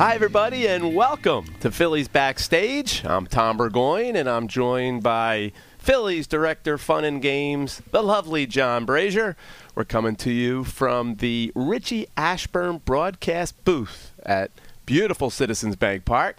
[0.00, 3.04] Hi, everybody, and welcome to Phillies Backstage.
[3.04, 8.86] I'm Tom Burgoyne, and I'm joined by Phillies Director Fun and Games, the lovely John
[8.86, 9.34] Brazer.
[9.74, 14.50] We're coming to you from the Richie Ashburn broadcast booth at
[14.86, 16.38] beautiful Citizens Bank Park.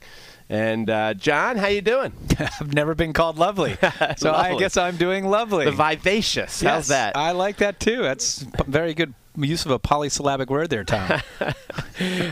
[0.50, 2.14] And uh, John, how you doing?
[2.40, 3.78] I've never been called lovely,
[4.18, 5.66] so I guess I'm doing lovely.
[5.66, 6.62] The vivacious.
[6.62, 7.16] How's that?
[7.16, 8.02] I like that too.
[8.02, 11.22] That's very good use of a polysyllabic word there, Tom.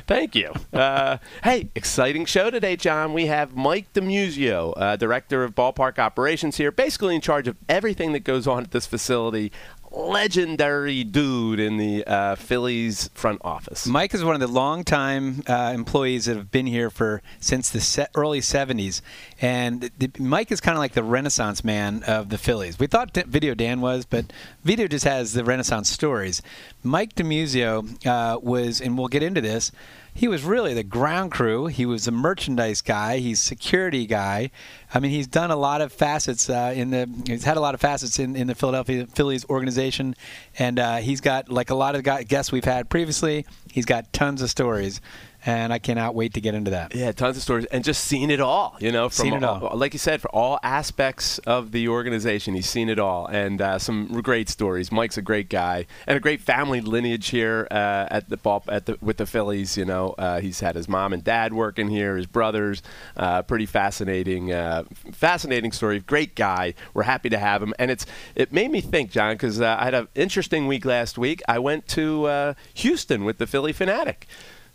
[0.07, 0.53] Thank you.
[0.73, 3.13] Uh, hey, exciting show today, John.
[3.13, 8.13] We have Mike DeMuzio, uh, Director of Ballpark Operations here, basically in charge of everything
[8.13, 9.51] that goes on at this facility.
[9.91, 13.87] Legendary dude in the uh, Phillies front office.
[13.87, 17.81] Mike is one of the longtime uh, employees that have been here for since the
[17.81, 19.01] se- early '70s,
[19.41, 22.77] and the, the- Mike is kind of like the Renaissance man of the Phillies.
[22.77, 24.31] We thought D- Video Dan was, but
[24.63, 26.41] Video just has the Renaissance stories.
[26.83, 29.71] Mike DeMuzio uh, was, and we'll get into this.
[30.13, 31.67] He was really the ground crew.
[31.67, 33.17] He was a merchandise guy.
[33.17, 34.51] He's security guy.
[34.93, 37.09] I mean, he's done a lot of facets uh, in the.
[37.25, 40.15] He's had a lot of facets in, in the Philadelphia Phillies organization,
[40.57, 43.45] and uh, he's got like a lot of guests we've had previously.
[43.71, 44.99] He's got tons of stories,
[45.45, 46.93] and I cannot wait to get into that.
[46.95, 48.75] Yeah, tons of stories, and just seen it all.
[48.79, 49.71] You know, from Seen it all.
[49.75, 53.79] like you said, for all aspects of the organization, he's seen it all, and uh,
[53.79, 54.91] some great stories.
[54.91, 58.85] Mike's a great guy, and a great family lineage here uh, at the ball at
[58.85, 59.77] the with the Phillies.
[59.77, 62.81] You know, uh, he's had his mom and dad working here, his brothers.
[63.15, 65.99] Uh, pretty fascinating, uh, fascinating story.
[65.99, 66.73] Great guy.
[66.93, 69.85] We're happy to have him, and it's it made me think, John, because uh, I
[69.85, 71.41] had an interesting week last week.
[71.47, 74.23] I went to uh, Houston with the Phillie Phanatic.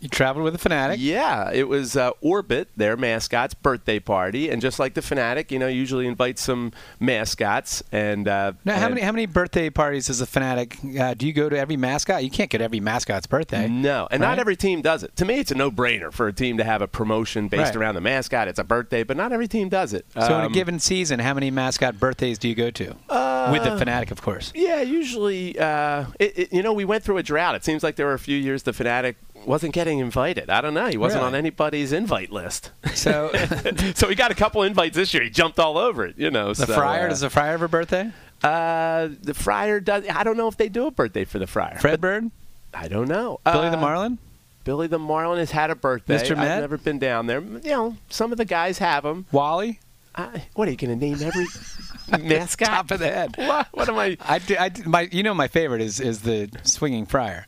[0.05, 0.97] You traveled with a fanatic.
[1.01, 5.57] Yeah, it was uh, Orbit, their mascot's birthday party, and just like the Phanatic, you
[5.57, 7.81] know, usually invite some mascots.
[7.91, 11.25] And uh, Now, how and- many how many birthday parties does a fanatic uh, do
[11.25, 12.23] you go to every mascot?
[12.23, 13.67] You can't get every mascot's birthday.
[13.67, 14.29] No, and right?
[14.29, 15.15] not every team does it.
[15.15, 17.75] To me, it's a no-brainer for a team to have a promotion based Right.
[17.77, 18.47] around the mascot.
[18.47, 20.05] It's a birthday, but not every team does it.
[20.13, 22.95] So in a Um, given season, how many mascot birthdays do you go to?
[23.51, 24.51] with the fanatic, of course.
[24.55, 27.53] Yeah, usually, uh, it, it, you know, we went through a drought.
[27.55, 29.15] It seems like there were a few years the Phanatic
[29.47, 30.49] wasn't getting invited.
[30.49, 30.87] I don't know.
[30.87, 31.33] He wasn't Really?
[31.33, 32.71] on anybody's invite list.
[32.93, 33.31] So
[33.95, 35.23] so he got a couple invites this year.
[35.23, 36.49] He jumped all over it, you know.
[36.53, 38.11] the so, Friar uh, does the Friar have a birthday?
[38.43, 40.03] Uh, the Friar does.
[40.09, 41.77] I don't know if they do a birthday for the Friar.
[41.79, 42.29] Fred Bird,
[42.73, 43.39] I don't know.
[43.45, 44.17] Billy the Uh, Marlin.
[44.63, 46.17] Billy the Marlin has had a birthday.
[46.17, 46.31] Mr.
[46.31, 46.59] I've Met?
[46.61, 47.39] never been down there.
[47.41, 49.25] You know, some of the guys have them.
[49.31, 49.79] Wally,
[50.15, 51.45] I, what are you going to name every
[52.27, 52.67] mascot?
[52.67, 53.35] top of the head.
[53.37, 53.67] What?
[53.71, 54.17] What am I?
[54.21, 57.45] I, do- I do- my, you know, my favorite is is the swinging friar.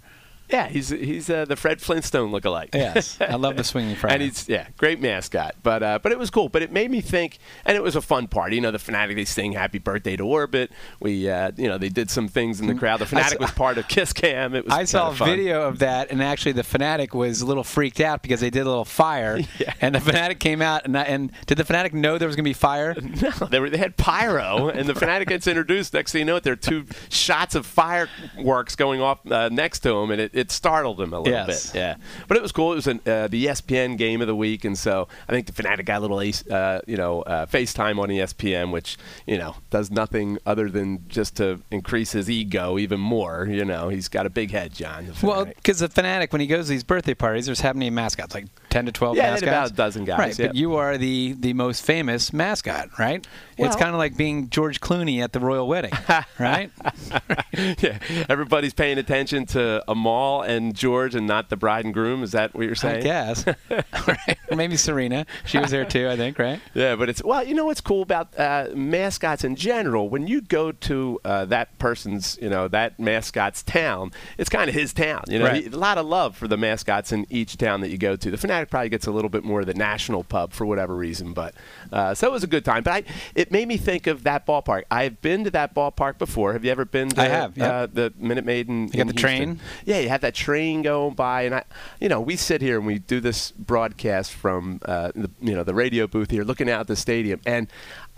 [0.50, 2.70] Yeah, he's he's uh, the Fred Flintstone lookalike.
[2.74, 4.14] Yes, I love the swinging Fred.
[4.18, 5.56] And he's yeah, great mascot.
[5.62, 6.48] But uh, but it was cool.
[6.50, 8.56] But it made me think, and it was a fun party.
[8.56, 10.72] You know, the Phanatic they sing "Happy Birthday" to Orbit.
[11.00, 13.00] We uh, you know they did some things in the crowd.
[13.00, 14.56] The Phanatic saw- was part of Kiss Cam.
[14.56, 17.64] It was I saw a video of that, and actually the fanatic was a little
[17.66, 19.74] freaked out because they did a little fire, Yeah.
[19.82, 22.50] and the fanatic came out, and, and did the fanatic know there was going to
[22.50, 22.96] be fire?
[23.22, 25.94] No, they, were, they had pyro, and the Phanatic gets introduced.
[25.94, 29.80] Next thing you know, it, there are two shots of fireworks going off uh, next
[29.80, 31.72] to him, and it, it startled him a little Yes.
[31.72, 31.80] bit.
[31.80, 31.96] Yeah,
[32.28, 32.72] but it was cool.
[32.74, 35.52] It was an, uh, the ESPN game of the week, and so I think the
[35.52, 39.56] Phanatic got a little, ace, uh, you know, uh, FaceTime on ESPN, which you know
[39.70, 43.48] does nothing other than just to increase his ego even more.
[43.50, 45.08] You know, he's got a big head, John.
[45.22, 48.34] Well, because the fanatic, when he goes to these birthday parties, there's how many mascots?
[48.36, 49.44] Like ten to twelve Yeah, mascots.
[49.44, 50.48] about a dozen guys, Right, yeah.
[50.48, 53.26] but you are the the most famous mascot, right?
[53.60, 55.92] it's kind of like being George Clooney at the royal wedding,
[56.40, 56.70] right?
[57.54, 57.98] yeah,
[58.30, 62.22] everybody's paying attention to Amal and George, and not the bride and groom.
[62.24, 62.98] Is that what you're saying?
[63.00, 63.46] I guess.
[64.08, 64.38] right?
[64.56, 65.26] Maybe Serena.
[65.46, 66.60] She was there too, I think, right?
[66.74, 70.10] Yeah, but it's well, you know what's cool about uh, mascots in general.
[70.10, 74.76] When you go to uh, that person's, you know, that mascot's town, it's kind of
[74.76, 75.24] his town.
[75.30, 75.64] You know, Right.
[75.64, 78.30] he, a lot of love for the mascots in each town that you go to.
[78.32, 81.34] The Phanatic probably gets a little bit more of the national pub for whatever reason,
[81.34, 81.54] but
[81.92, 82.84] uh, so it was a good time.
[82.84, 83.04] But I,
[83.36, 84.84] it made me think of that ballpark.
[84.90, 86.54] I've been to that ballpark before.
[86.54, 87.68] Have you ever been to I have, yeah.
[87.68, 89.18] uh, the Minute Maid in, You got the Houston?
[89.18, 89.60] train?
[89.86, 91.64] Yeah, you have that train going by, and I,
[92.00, 95.64] you know, we sit here and we do this broadcast from, uh, the, you know,
[95.64, 97.68] the radio booth here, looking out at the stadium, and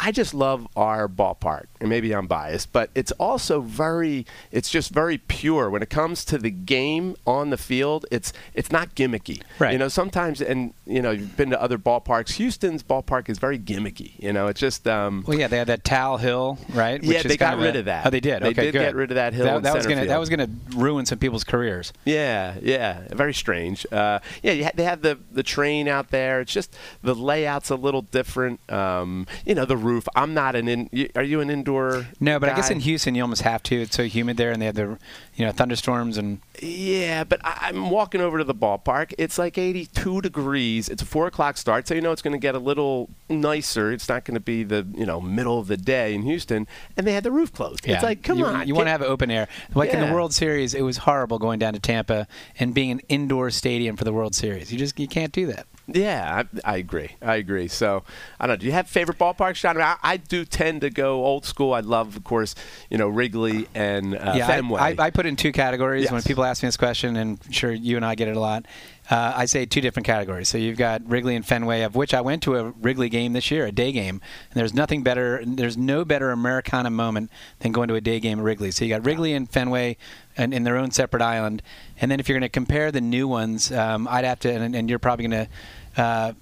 [0.02, 1.66] I just love our ballpark.
[1.82, 6.24] And maybe I'm biased, but it's also very, it's just very pure when it comes
[6.26, 8.06] to the game on the field.
[8.12, 9.74] It's it's not gimmicky, Right.
[9.74, 12.34] You know, sometimes, and you know, you've been to other ballparks.
[12.36, 14.12] Houston's ballpark is very gimmicky.
[14.20, 14.88] You know, it's just.
[14.88, 17.02] Um, Well, yeah, they had that Tal Hill, right?
[17.04, 18.06] Yeah, they got rid a- of that.
[18.06, 18.42] Oh, they did.
[18.42, 18.44] Okay.
[18.44, 18.80] They okay, did good.
[18.80, 20.10] get rid of that hill That, that was gonna field.
[20.10, 21.92] that was gonna ruin some people's careers.
[22.06, 23.86] Yeah, yeah, very strange.
[23.92, 26.42] Uh, yeah, ha- they have the the train out there.
[26.42, 28.60] It's just the layout's a little different.
[28.72, 30.08] Um, you know, the roof.
[30.16, 31.10] I'm not an in.
[31.16, 32.08] Are you an indoor?
[32.20, 33.82] No, but I guess in Houston you almost have to.
[33.82, 34.98] It's so humid there, and they have the,
[35.36, 39.14] you know thunderstorms and Yeah, but I'm walking over to the ballpark.
[39.18, 40.90] It's like 82 degrees.
[40.90, 43.92] It's a four o'clock start, so you know it's going to get a little nicer.
[43.92, 47.08] It's not going to be the you know middle of the day in Houston, and
[47.08, 47.88] they had the roof closed.
[47.88, 49.48] It's like, come you, on, You want to have open air.
[49.74, 52.28] Like in the World Series, it was horrible going down to Tampa
[52.60, 54.72] and being an indoor stadium for the World Series.
[54.72, 55.66] You just you can't do that.
[55.94, 57.16] Yeah, I, I agree.
[57.22, 57.68] I agree.
[57.68, 58.04] So
[58.40, 58.60] I don't know.
[58.60, 59.80] Do you have favorite ballparks, John?
[59.82, 61.74] I, I do tend to go old school.
[61.74, 62.56] I love, of course,
[62.90, 64.80] you know Wrigley and uh, yeah, Fenway.
[64.80, 66.12] I, I, I put it in two categories.
[66.12, 68.40] When people ask me this question, and I'm sure you and I get it a
[68.40, 68.66] lot,
[69.10, 70.50] uh, I say two different categories.
[70.50, 73.50] So you've got Wrigley and Fenway, of which I went to a Wrigley game this
[73.50, 74.22] year, a day game.
[74.52, 75.42] And there's nothing better.
[75.46, 78.72] There's no better Americana moment than going to a day game at Wrigley.
[78.72, 79.98] So you got Wrigley and Fenway,
[80.38, 81.62] and in their own separate island.
[82.00, 84.76] And then if you're going to compare the new ones, um, I'd have to, and,
[84.76, 85.48] and you're probably going
[85.96, 86.02] to.
[86.02, 86.34] Uh,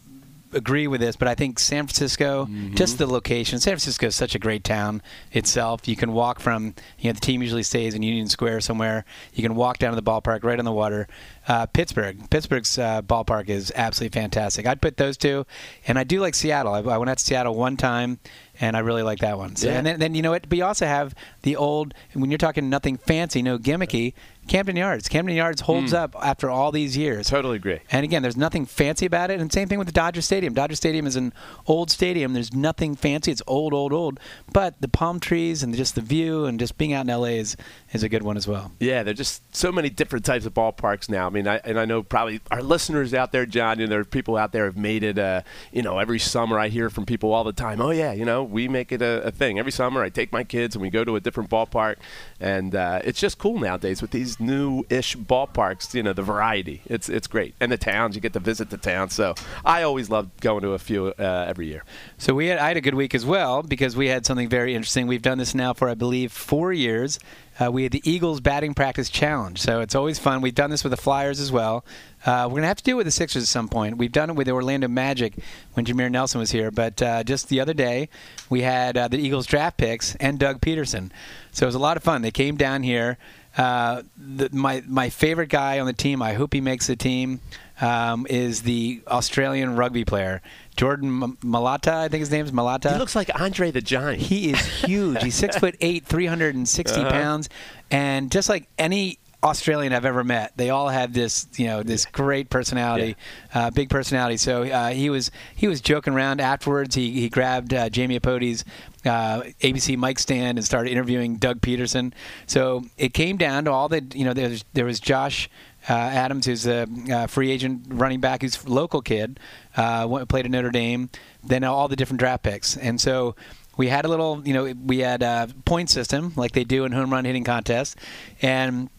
[0.53, 2.75] agree with this, but I think San Francisco, Mm-hmm.
[2.75, 3.59] just the location.
[3.59, 5.01] San Francisco is such a great town
[5.31, 5.87] itself.
[5.87, 9.05] You can walk from, you know, the team usually stays in Union Square somewhere.
[9.33, 11.07] You can walk down to the ballpark right on the water.
[11.47, 14.65] Uh, Pittsburgh, Pittsburgh's uh, ballpark is absolutely fantastic.
[14.65, 15.45] I'd put those two,
[15.87, 16.73] and I do like Seattle.
[16.73, 18.19] I, I went out to Seattle one time.
[18.59, 19.55] And I really like that one.
[19.55, 19.75] So, Yeah.
[19.77, 20.49] And then, then you know what?
[20.49, 21.93] But you also have the old.
[22.13, 24.15] When you're talking nothing fancy, no gimmicky,
[24.47, 25.07] Camden Yards.
[25.09, 27.27] Camden Yards holds up after all these years.
[27.29, 27.79] totally agree.
[27.91, 29.39] And again, there's nothing fancy about it.
[29.39, 30.53] And same thing with the Dodger Stadium.
[30.53, 31.33] Dodger Stadium is an
[31.65, 32.33] old stadium.
[32.33, 33.31] There's nothing fancy.
[33.31, 34.19] It's old, old, old.
[34.51, 37.57] But the palm trees and just the view and just being out in LA is,
[37.91, 38.71] is a good one as well.
[38.79, 41.27] Yeah, there's just so many different types of ballparks now.
[41.27, 43.99] I mean, I, and I know probably our listeners out there, John, you know, there
[43.99, 45.41] are people out there have made it, uh,
[45.71, 48.43] you know, every summer I hear from people all the time, oh, yeah, you know,
[48.43, 49.59] we make it a, a thing.
[49.59, 51.97] Every summer I take my kids and we go to a different ballpark.
[52.39, 56.81] And uh, it's just cool nowadays with these new-ish ballparks, you know, the variety.
[56.85, 57.55] It's, it's great.
[57.59, 59.13] And the towns, you get to visit the towns.
[59.13, 59.35] So
[59.65, 61.83] I always love going to a few uh, every year.
[62.17, 64.75] So we had I had a good week as well because we had something very
[64.75, 65.07] interesting.
[65.07, 67.19] We've done this now for I believe four years.
[67.59, 70.41] Uh, we had the Eagles batting practice challenge, so it's always fun.
[70.41, 71.83] We've done this with the Flyers as well.
[72.23, 73.97] Uh, we're gonna have to do it with the Sixers at some point.
[73.97, 75.33] We've done it with the Orlando Magic
[75.73, 78.09] when Jameer Nelson was here, but uh, just the other day
[78.47, 81.09] we had uh, the Eagles draft picks and Doug Pederson,
[81.51, 82.21] so it was a lot of fun.
[82.21, 83.17] They came down here.
[83.57, 86.21] Uh, the, my my favorite guy on the team.
[86.21, 87.39] I hope he makes the team.
[87.79, 90.41] Um, is the Australian rugby player
[90.77, 91.93] Jordan M- Mailata?
[91.93, 92.91] I think his name is Mailata.
[92.93, 94.19] He looks like Andre the Giant.
[94.21, 95.21] He is huge.
[95.21, 97.11] He's six foot eight, three hundred and sixty Uh-huh.
[97.11, 97.49] pounds,
[97.91, 102.07] and just like any Australian I've ever met, they all have this, you know, this
[102.07, 103.15] great personality,
[103.53, 104.37] uh, big personality.
[104.37, 106.95] So uh, he was he was joking around afterwards.
[106.95, 108.65] He he grabbed uh, Jamie Apody's
[109.07, 112.13] uh, ABC mic stand and started interviewing Doug Pederson.
[112.45, 115.49] So it came down to all the, you know, there was, there was Josh.
[115.89, 119.39] Uh, Adams, who's a uh, free agent running back, who's a local kid,
[119.77, 121.09] uh, went, played at Notre Dame.
[121.41, 123.37] Then all the different draft picks, and so
[123.77, 126.91] we had a little, you know, we had a point system like they do in
[126.91, 127.95] home run hitting contests,
[128.41, 128.89] and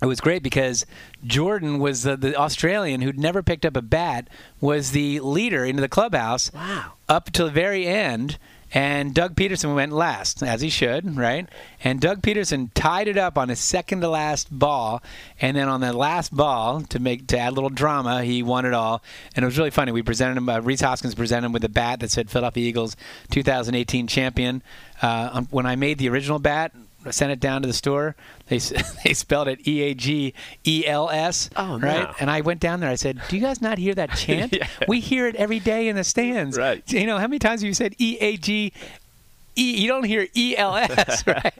[0.00, 0.86] it was great because
[1.24, 4.28] Jordan was the, the Australian who'd never picked up a bat,
[4.60, 6.52] was the leader into the clubhouse.
[6.52, 6.92] Wow.
[7.08, 8.38] Up to the very end.
[8.72, 11.48] And Doug Pederson went last, as he should, right?
[11.82, 15.02] And Doug Pederson tied it up on his second to last ball,
[15.40, 18.66] and then on the last ball to make to add a little drama, he won
[18.66, 19.02] it all.
[19.34, 19.92] And it was really funny.
[19.92, 20.48] We presented him.
[20.48, 22.96] Uh, Rhys Hoskins presented him with a bat that said Philadelphia Eagles
[23.30, 24.62] 2018 champion.
[25.00, 26.72] Uh, um, when I made the original bat,
[27.10, 28.16] sent it down to the store.
[28.48, 28.58] They
[29.04, 30.34] they spelled it E A G
[30.66, 31.50] E L S.
[31.56, 32.02] Oh, right.
[32.04, 32.14] no.
[32.20, 32.90] And I went down there.
[32.90, 34.52] I said, "Do you guys not hear that chant?
[34.52, 34.66] Yeah.
[34.86, 36.56] We hear it every day in the stands.
[36.56, 36.82] Right.
[36.92, 38.72] You know how many times have you said E A G?"
[39.60, 41.52] E, you don't hear E L S, right?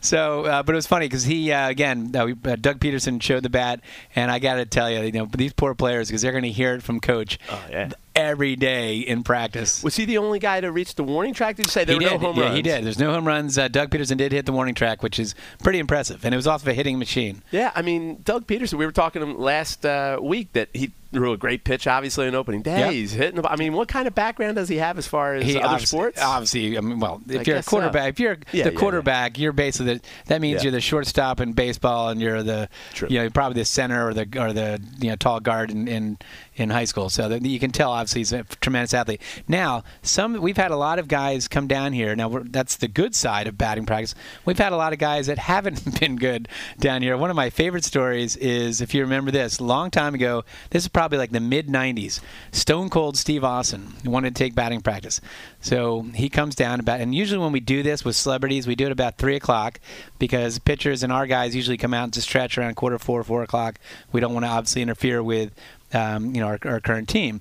[0.00, 3.20] So, uh, but it was funny because he, uh, again, uh, we, uh, Doug Pederson
[3.20, 3.80] showed the bat,
[4.14, 6.52] and I got to tell you, you know, these poor players because they're going to
[6.52, 7.90] hear it from coach Oh, yeah.
[8.20, 9.82] Every day in practice.
[9.82, 11.56] Was he the only guy to reach the warning track?
[11.56, 12.20] Did you say there he were did.
[12.20, 12.38] no home runs?
[12.38, 12.56] yeah, runs?
[12.56, 12.84] he did.
[12.84, 13.58] There's no home runs.
[13.58, 16.46] Uh, Doug Pederson did hit the warning track, which is pretty impressive, and it was
[16.46, 17.42] off of a hitting machine.
[17.50, 20.92] Yeah, I mean, Doug Pederson, we were talking to him last uh, week that he
[21.12, 22.78] threw a great pitch, obviously, in opening day.
[22.78, 22.90] Yeah.
[22.92, 25.44] He's hitting the I mean, what kind of background does he have as far as
[25.44, 26.22] He other obviously- sports?
[26.22, 27.70] Obviously, I mean, well, if I you're a guess so.
[27.70, 30.64] quarterback, if you're Yeah, the yeah, quarterback, you're basically the, that means Yeah.
[30.64, 33.08] you're the shortstop in baseball, and you're the True.
[33.10, 36.18] you know probably the center or the or the you know tall guard in in,
[36.60, 37.10] in high school.
[37.10, 39.20] So you can tell obviously he's a tremendous athlete.
[39.48, 42.14] Now, some we've had a lot of guys come down here.
[42.14, 44.14] Now that's the good side of batting practice.
[44.44, 46.48] We've had a lot of guys that haven't been good
[46.78, 47.16] down here.
[47.16, 50.44] One of my favorite stories is if you remember this, long time ago.
[50.70, 52.20] This is probably like the mid '90s.
[52.52, 55.20] Stone Cold Steve Austin wanted to take batting practice,
[55.60, 57.00] so he comes down about.
[57.00, 59.80] And usually when we do this with celebrities, we do it about three o'clock
[60.18, 63.78] because pitchers and our guys usually come out to stretch around quarter four, four o'clock.
[64.12, 65.52] We don't want to obviously interfere with,
[65.94, 67.40] um, you know, our, our current team.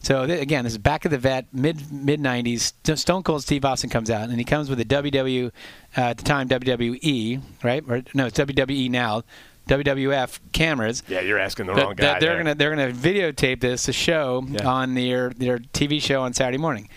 [0.00, 2.72] So th- again, this is back of the vet, mid mid '90s.
[2.96, 5.50] Stone Cold Steve Austin comes out, and he comes with a WW uh,
[6.00, 7.82] at the time WWE, right?
[7.88, 9.22] Or no, it's WWE now.
[9.68, 11.02] WWF cameras.
[11.08, 12.18] Yeah, you're asking the That- wrong guy.
[12.20, 12.36] they're there.
[12.38, 14.66] gonna they're gonna videotape this a show Yeah.
[14.66, 16.88] on their their TV show on Saturday morning.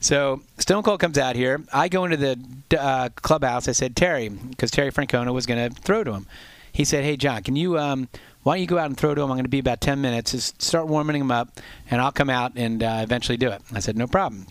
[0.00, 1.62] So Stone Cold comes out here.
[1.72, 2.38] I go into the
[2.78, 3.66] uh, clubhouse.
[3.66, 6.26] I said Terry because Terry Francona was going to throw to him.
[6.70, 8.08] He said, "Hey John, can you um,
[8.42, 9.30] why don't you go out and throw to him?
[9.30, 10.32] I'm going to be about 10 minutes.
[10.32, 13.80] Just start warming him up, and I'll come out and uh, eventually do it." I
[13.80, 14.46] said, "No problem."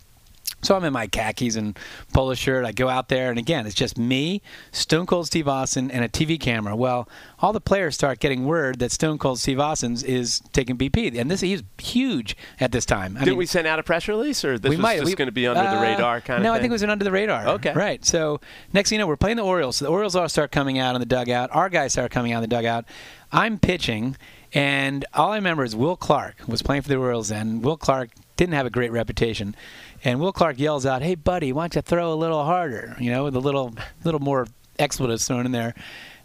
[0.64, 1.78] So I'm in my khakis and
[2.14, 2.66] polo shirt.
[2.66, 4.42] I go out there, and again, it's just me,
[4.72, 6.76] Stone Cold Steve Austin, and a TV camera.
[6.76, 7.08] Well,
[7.40, 11.30] all the players start getting word that Stone Cold Steve Austin is taking BP, and
[11.30, 13.16] this he's huge at this time.
[13.16, 15.00] I Didn't mean, we send out a press release, or this we was might.
[15.00, 16.74] just going to be under the uh, radar kind no, of No, I think it
[16.74, 17.48] was an under the radar.
[17.50, 17.74] Okay.
[17.74, 18.04] Right.
[18.04, 18.42] So
[18.74, 19.78] next thing you know, we're playing the Orioles.
[19.78, 21.52] So the Orioles all start coming out in the dugout.
[21.54, 22.86] Our guys start coming out in the dugout.
[23.32, 24.16] I'm pitching,
[24.54, 27.62] and all I remember is Will Clark was playing for the Royals, then.
[27.62, 29.56] Will Clark didn't have a great reputation.
[30.04, 32.96] And Will Clark yells out, "Hey, buddy, why don't you throw a little harder?
[33.00, 34.48] You know, with a little, little more
[34.80, 35.74] expletives thrown in there."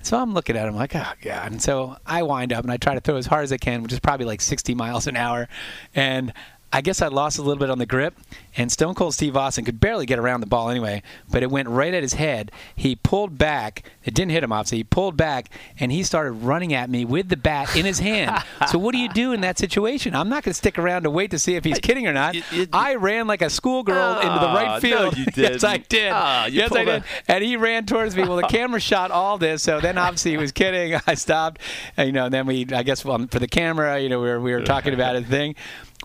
[0.03, 2.77] So I'm looking at him like, "Oh God!" And so I wind up and I
[2.77, 5.17] try to throw as hard as I can, which is probably like 60 miles an
[5.17, 5.49] hour,
[5.95, 6.33] and
[6.73, 8.15] I guess I lost a little bit on the grip,
[8.57, 11.69] and Stone Cold Steve Austin could barely get around the ball anyway, but it went
[11.69, 12.51] right at his head.
[12.75, 13.83] He pulled back.
[14.05, 14.79] It didn't hit him, obviously.
[14.79, 18.43] He pulled back, and he started running at me with the bat in his hand.
[18.71, 20.15] so what do you do in that situation?
[20.15, 22.35] I'm not going to stick around to wait to see if he's kidding or not.
[22.35, 25.17] You- you- I ran like a schoolgirl into the Ah, right no, field.
[25.19, 26.11] you yes, I did.
[26.13, 27.05] Ah, yes, I did.
[27.29, 28.23] And he ran towards me.
[28.23, 30.99] Well, the camera shot all this, so then obviously he was kidding.
[31.07, 31.61] I stopped.
[31.97, 34.29] And, you know, and then we, I guess, well, for the camera, you know, we
[34.29, 35.55] were, we were talking about a thing.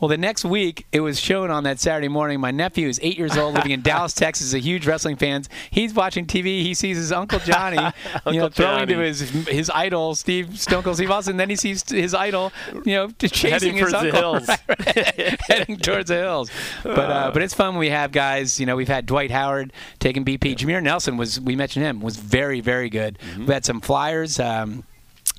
[0.01, 2.39] Well, the next week it was shown on that Saturday morning.
[2.39, 4.53] My nephew is eight years old, living in Dallas, Texas.
[4.53, 5.43] A huge wrestling fan.
[5.71, 6.61] He's watching TV.
[6.61, 7.77] He sees his uncle Johnny,
[8.27, 11.37] you know, Uncle throwing to his his idol Steve Stone Cold Steve Austin.
[11.37, 12.51] Then he sees his idol,
[12.85, 14.55] you know, chasing Heading his towards the uncle,
[14.95, 15.39] hills.
[15.47, 16.51] heading towards the hills.
[16.83, 18.59] But uh, but it's fun when we have guys.
[18.59, 20.55] You know, we've had Dwight Howard taking BP.
[20.55, 23.17] Jameer Nelson was we mentioned him was very very good.
[23.19, 23.45] Mm-hmm.
[23.47, 24.39] We had some flyers.
[24.39, 24.83] Um,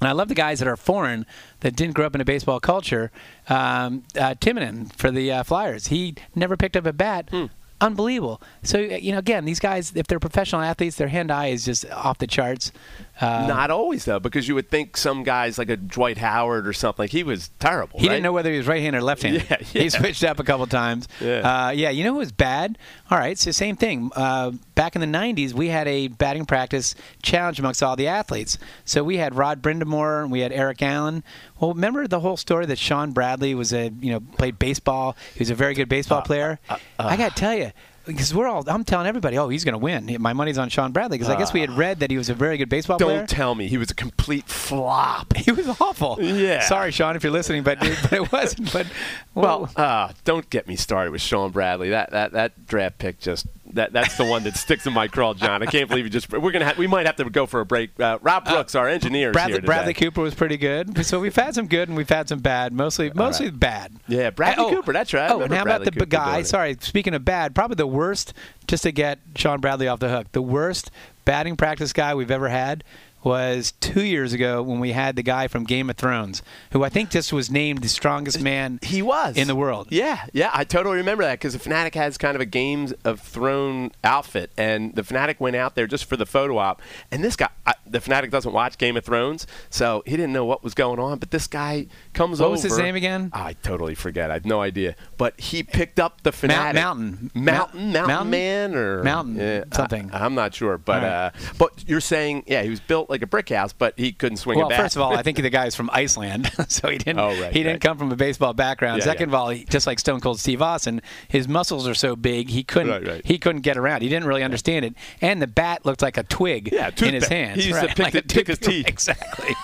[0.01, 1.27] and I love the guys that are foreign
[1.61, 3.11] that didn't grow up in a baseball culture.
[3.49, 7.29] Um, uh, Timonen for the uh, Flyers, he never picked up a bat.
[7.31, 7.47] Hmm.
[7.81, 8.43] Unbelievable.
[8.65, 12.19] So you know, again, these guys, if they're professional athletes, their hand-eye is just off
[12.19, 12.73] the charts.
[13.21, 16.73] Uh, Not always though, because you would think some guys like a Dwight Howard or
[16.73, 17.03] something.
[17.03, 17.99] Like he was terrible.
[17.99, 18.15] He right?
[18.15, 19.45] didn't know whether he was right-handed or left-handed.
[19.51, 19.83] Yeah, yeah.
[19.83, 21.09] He switched up a couple times.
[21.21, 21.67] Yeah.
[21.67, 21.91] Uh, yeah.
[21.91, 22.79] You know who was bad?
[23.11, 23.37] All right.
[23.39, 24.11] So same thing.
[24.15, 28.57] Uh, back in the '90s, we had a batting practice challenge amongst all the athletes.
[28.85, 31.25] So we had Rod Brind'Amour and we had Eric Allen.
[31.59, 35.17] Well, remember the whole story that Shawn Bradley was a you know played baseball.
[35.35, 36.61] He was a very good Uh, baseball player.
[36.99, 37.73] I got to tell you.
[38.09, 40.17] Because we're all, I'm telling everybody, oh, he's going to win.
[40.19, 42.35] My money's on Shawn Bradley because I guess we had read that he was a
[42.35, 43.19] very good baseball player.
[43.19, 45.35] Don't tell me he was a complete flop.
[45.37, 46.19] He was awful.
[46.21, 46.61] Yeah.
[46.61, 48.73] Sorry, Shawn, if you're listening, but, but it wasn't.
[48.73, 48.87] But
[49.35, 51.91] Well, uh, don't get me started with Shawn Bradley.
[51.91, 55.35] That that that draft pick just that that's the one that sticks in my craw,
[55.35, 55.63] John.
[55.63, 56.31] I can't believe you just.
[56.31, 57.99] We're gonna have, we might have to go for a break.
[57.99, 59.61] Uh, Rob Brooks, our engineer, Bradley.
[59.61, 61.05] Bradley Cooper was pretty good.
[61.05, 62.73] So we've had some good and we've had some bad.
[62.73, 63.93] Mostly, mostly bad.
[64.07, 65.31] Yeah, Bradley oh, Cooper, that's right.
[65.31, 66.43] Oh, and how about Bradley the Cooper guy?
[66.43, 68.35] Sorry, speaking of bad, probably the worst.
[68.67, 70.91] Just to get Shawn Bradley off the hook, the worst
[71.25, 72.85] batting practice guy we've ever had
[73.23, 76.89] was two years ago when we had the guy from Game of Thrones, who I
[76.89, 79.89] think just was named the strongest man He was in the world.
[79.91, 83.21] Yeah, yeah, I totally remember that because the Phanatic has kind of a Games of
[83.21, 86.81] Thrones outfit, and the Phanatic went out there just for the photo op.
[87.11, 90.45] And this guy, I, the Phanatic doesn't watch Game of Thrones, so he didn't know
[90.45, 91.19] what was going on.
[91.19, 92.53] But this guy comes What over.
[92.53, 93.31] was his name again?
[93.33, 94.31] I totally forget.
[94.31, 94.95] I have no idea.
[95.17, 97.31] But he picked up the Phanatic Mountain.
[97.35, 98.31] Mountain, Mount- Mountain, Mountain?
[98.31, 100.11] Man, or Mountain Yeah, something.
[100.13, 101.09] I, am not sure, but right.
[101.09, 104.37] uh, but you're saying, yeah, he was built like a brick house, but he couldn't
[104.39, 104.81] swing Well, a bat.
[104.81, 107.19] first of all, I think the guy's from Iceland, so he didn't.
[107.19, 107.81] Oh, right, he didn't right.
[107.81, 108.99] come from a baseball background.
[108.99, 109.37] Yeah, Second yeah.
[109.37, 112.63] of all, he, just like Stone Cold Steve Austin, his muscles are so big he
[112.65, 112.91] couldn't.
[112.91, 113.27] Right, right.
[113.27, 114.03] He couldn't get around.
[114.03, 117.29] He didn't really understand it, and the bat looked like a twig Yeah, in his
[117.29, 117.63] hands.
[117.63, 118.87] He used to pick like the- pick his teeth.
[118.89, 119.55] Exactly.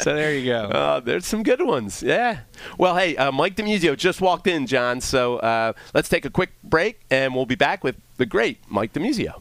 [0.00, 0.64] so there you go.
[0.64, 2.02] Uh, there's some good ones.
[2.02, 2.40] Yeah.
[2.78, 5.00] Well, hey, uh, Mike DeMuzio just walked in, John.
[5.00, 8.92] So uh, let's take a quick break, and we'll be back with the great Mike
[8.92, 9.40] DeMuzio.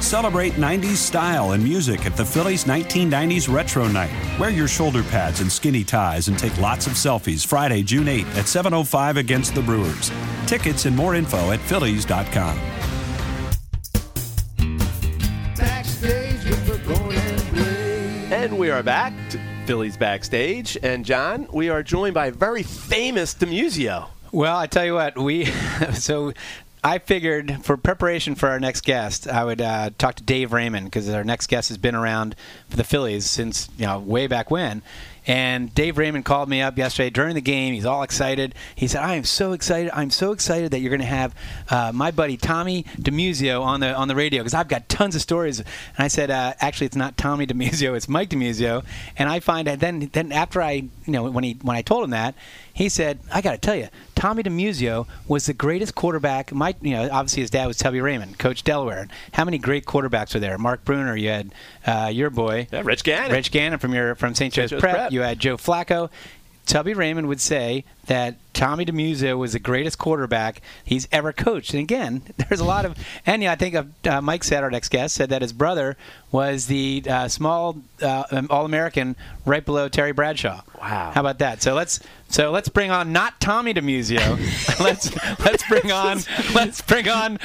[0.00, 4.10] Celebrate 90s style and music at the Phillies 1990s Retro Night.
[4.38, 8.36] Wear your shoulder pads and skinny ties and take lots of selfies Friday, June 8th
[8.36, 10.10] at 7.05 against the Brewers.
[10.46, 12.58] Tickets and more info at phillies.com.
[15.56, 21.82] Backstage with Burgoyne and And we are back to Phillies backstage, and John, we are
[21.82, 24.06] joined by a very famous DeMuzio.
[24.32, 25.44] Well, I tell you what, we
[25.94, 26.32] so
[26.82, 30.86] I figured for preparation for our next guest, I would uh, talk to Dave Raymond
[30.86, 32.36] because our next guest has been around
[32.68, 34.82] for the Phillies since you know way back when.
[35.26, 37.74] And Dave Raymond called me up yesterday during the game.
[37.74, 38.54] He's all excited.
[38.74, 39.90] He said, "I am so excited!
[39.92, 41.34] I'm so excited that you're going to have
[41.68, 45.20] uh, my buddy Tommy DeMuzio on the on the radio because I've got tons of
[45.20, 45.68] stories." And
[45.98, 48.84] I said, uh, "Actually, it's not Tommy DeMuzio; it's Mike DeMuzio."
[49.18, 52.04] And I find that then then after I you know when he when I told
[52.04, 52.34] him that
[52.72, 53.88] he said, "I got to tell you,
[54.18, 56.50] Tommy DeMuzio was the greatest quarterback.
[56.52, 58.98] My, you know, obviously his dad was Tubby Raymond, coach Delaware.
[59.02, 60.58] And how many great quarterbacks were there?
[60.58, 61.54] Mark Bruner, you had
[61.86, 63.30] uh, your boy, Yeah, Rich Gannon.
[63.30, 64.52] Rich Gannon from your from St.
[64.52, 64.94] Joe's, Joe's Prep.
[64.96, 65.12] Prep.
[65.12, 66.10] You had Joe Flacco.
[66.66, 71.72] Tubby Raymond would say that Tommy DeMuzio was the greatest quarterback he's ever coached.
[71.74, 74.88] And again, there's a lot of, and yeah, I think uh, Mike said, our next
[74.88, 75.96] guest, said that his brother
[76.32, 79.14] was the uh, small uh, All-American
[79.46, 80.62] right below Terry Bradshaw.
[80.80, 81.12] Wow.
[81.14, 81.62] How about that?
[81.62, 82.00] So let's
[82.30, 84.20] so let's bring on not Tommy DeMuzio.
[84.80, 85.10] let's
[85.44, 86.18] let's bring on
[86.54, 87.38] let's bring on.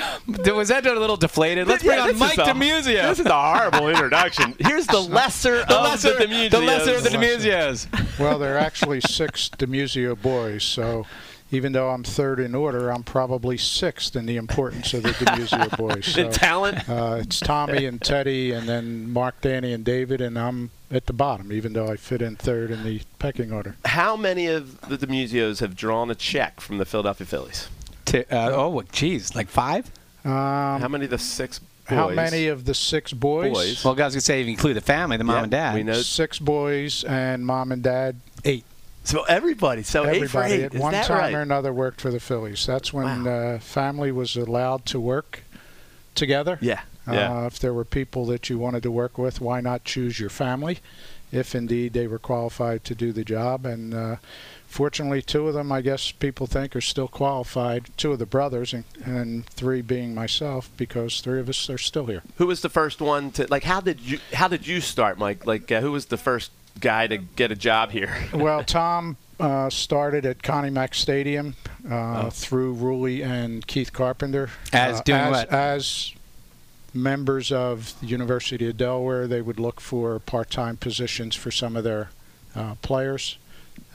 [0.46, 1.68] Was that a little deflated?
[1.68, 3.10] Let's bring Yeah, on this Mike is a- DeMuzio.
[3.10, 4.54] This is a horrible introduction.
[4.60, 6.52] Here's the lesser the of lesser, the DeMuzios.
[6.52, 8.20] the lesser of the DeMuzios.
[8.20, 11.03] Well, there are actually six DeMuzio boys, so
[11.52, 15.78] even though I'm third in order, I'm probably sixth in the importance of the DeMuzio
[15.78, 16.06] boys.
[16.08, 16.90] So, The talent.
[16.90, 21.14] uh, it's Tommy and Teddy, and then Mark, Danny, and David, and I'm at the
[21.14, 23.76] bottom, even though I fit in third in the pecking order.
[23.86, 27.68] How many of the DeMuzios have drawn a check from the Philadelphia Phillies?
[28.06, 29.92] To, uh, oh, geez, like five?
[30.26, 30.32] Um,
[30.82, 31.70] How many of the six boys?
[31.86, 33.52] how many of the six boys?
[33.54, 33.84] Boys.
[33.86, 35.76] Well, guys, was gonna say if you include the family, the mom Yeah, and dad.
[35.76, 38.64] we know- Six boys and mom and dad, eight.
[39.04, 39.84] So everybody.
[39.84, 40.64] So eight for Everybody eight.
[40.64, 41.34] at Is one time right?
[41.34, 42.66] or another worked for the Phillies.
[42.66, 43.56] That's when Wow.
[43.56, 45.44] uh, family was allowed to work
[46.16, 46.58] together.
[46.62, 46.82] Yeah.
[47.12, 47.44] Yeah.
[47.44, 50.30] Uh, if there were people that you wanted to work with, why not choose your
[50.30, 50.80] family?
[51.34, 54.16] If indeed they were qualified to do the job, and uh,
[54.68, 57.90] fortunately, two of them, I guess people think, are still qualified.
[57.98, 62.06] Two of the brothers, and, and three being myself, because three of us are still
[62.06, 62.22] here.
[62.38, 63.64] who was the first one to like?
[63.64, 64.20] How did you?
[64.34, 65.46] How did you start, Mike?
[65.48, 68.16] Like, uh, who was the first guy to get a job here?
[68.34, 71.56] well, Tom uh, started at Connie Mack Stadium
[71.90, 72.30] uh, Oh.
[72.30, 74.50] through Ruly and Keith Carpenter.
[74.72, 75.50] As uh, doing as, what?
[75.50, 76.14] As
[76.94, 81.84] members of the University of Delaware, they would look for part-time positions for some of
[81.84, 82.10] their
[82.56, 83.38] uh, players.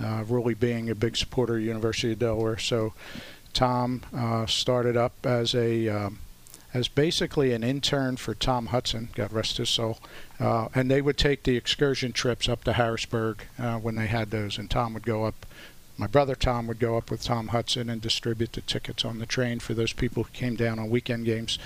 [0.03, 2.93] Uh, Ruly being a big supporter of University of Delaware, so
[3.53, 6.19] Tom uh, started up as a um,
[6.75, 9.99] as basically an intern for Tom Hudson, God rest his soul,
[10.39, 14.31] uh, and they would take the excursion trips up to Harrisburg uh, when they had
[14.31, 15.47] those, and Tom would go up.
[15.97, 19.27] My brother Tom would go up with Tom Hudson and distribute the tickets on the
[19.27, 21.59] train for those people who came down on weekend games.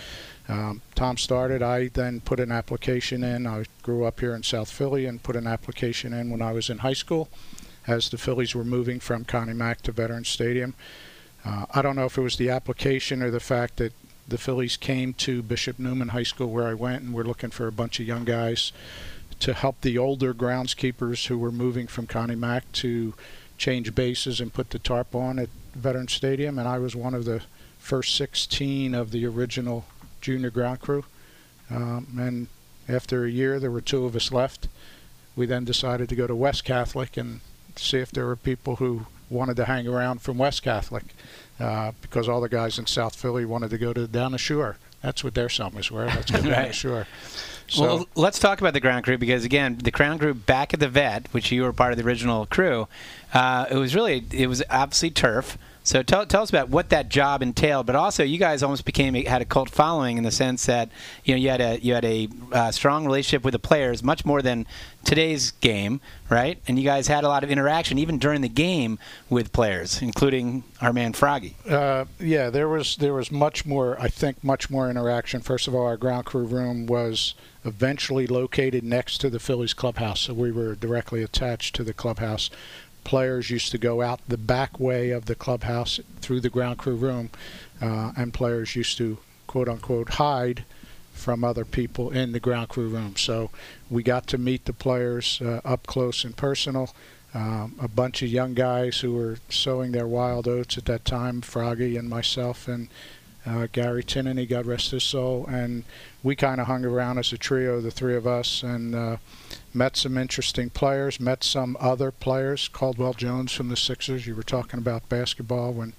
[0.48, 1.62] Um, Tom started.
[1.62, 3.46] I then put an application in.
[3.46, 6.70] I grew up here in South Philly and put an application in when I was
[6.70, 7.28] in high school,
[7.86, 10.74] as the Phillies were moving from Connie Mack to Veterans Stadium.
[11.44, 13.92] Uh, I don't know if it was the application or the fact that
[14.32, 17.66] the Phillies came to Bishop Neumann High School where I went and were looking for
[17.66, 18.72] a bunch of young guys
[19.40, 23.12] to help the older groundskeepers who were moving from Connie Mack to
[23.58, 26.58] change bases and put the tarp on at Veterans Stadium.
[26.58, 27.42] And I was one of the
[27.78, 29.84] first 16 of the original
[30.22, 31.04] junior ground crew.
[31.70, 32.48] Um, and
[32.88, 34.66] after a year, there were two of us left.
[35.36, 37.40] We then decided to go to West Catholic and
[37.76, 41.04] see if there were people who wanted to hang around from West Catholic
[41.62, 44.78] uh, because all the guys in South Philly wanted to go to down the shore.
[45.00, 46.06] That's what their summers were.
[46.06, 47.06] Let's go down the shore.
[47.68, 50.80] So, well, let's talk about the ground crew because again, the ground crew back at
[50.80, 52.88] the vet, which you were part of the original crew,
[53.32, 55.56] uh, it was really it was obviously turf.
[55.84, 59.14] So tell, tell us about what that job entailed, but also you guys almost became
[59.14, 60.90] had a cult following in the sense that
[61.24, 64.24] you know you had a you had a uh, strong relationship with the players, much
[64.24, 64.66] more than
[65.04, 66.58] today's game, right?
[66.68, 70.62] And you guys had a lot of interaction even during the game with players, including
[70.80, 71.56] our man Froggy.
[71.68, 74.00] Uh, yeah, there was there was much more.
[74.00, 75.40] I think much more interaction.
[75.40, 80.20] First of all, our ground crew room was eventually located next to the Phillies clubhouse,
[80.22, 82.50] so we were directly attached to the clubhouse.
[83.04, 86.96] Players used to go out the back way of the clubhouse through the ground crew
[86.96, 87.30] room,
[87.80, 90.64] uh, and players used to quote unquote hide
[91.12, 93.16] from other people in the ground crew room.
[93.16, 93.50] So
[93.90, 96.90] we got to meet the players uh, up close and personal
[97.34, 101.40] um, a bunch of young guys who were sowing their wild oats at that time,
[101.40, 102.88] Froggy and myself and
[103.46, 105.84] uh, Gary Tinnany, God rest his soul, and
[106.22, 109.16] we kind of hung around as a trio, the three of us, and uh,
[109.74, 114.26] met some interesting players, met some other players, Caldwell Jones from the Sixers.
[114.26, 115.94] You were talking about basketball when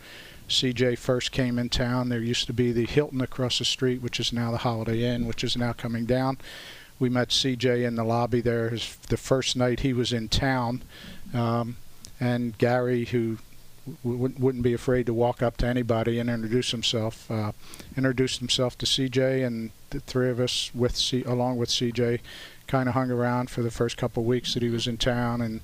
[0.47, 2.09] CJ first came in town.
[2.09, 5.25] There used to be the Hilton across the street, which is now the Holiday Inn,
[5.25, 6.37] which is now coming down.
[6.99, 10.83] We met CJ in the lobby there his, the first night he was in town.
[11.33, 11.77] Um,
[12.19, 13.39] and Gary, who
[14.03, 17.51] w- wouldn't be afraid to walk up to anybody and introduce himself, uh,
[17.97, 22.19] introduced himself to CJ, and the three of us, with C- along with CJ,
[22.67, 25.41] kind of hung around for the first couple of weeks that he was in town,
[25.41, 25.61] and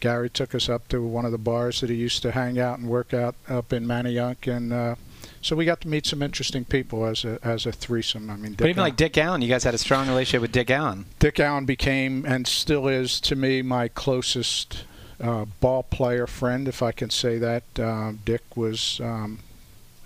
[0.00, 2.78] Gary took us up to one of the bars that he used to hang out
[2.78, 4.94] and work out up in Manayunk, and uh,
[5.40, 8.30] so we got to meet some interesting people as a as a threesome.
[8.30, 10.70] I mean, But even like Dick Allen, you guys had a strong relationship with Dick
[10.70, 11.06] Allen.
[11.18, 14.84] Dick Allen became and still is to me my closest
[15.20, 17.62] uh, ball player friend, if I can say that.
[17.78, 19.40] Um, Dick was um,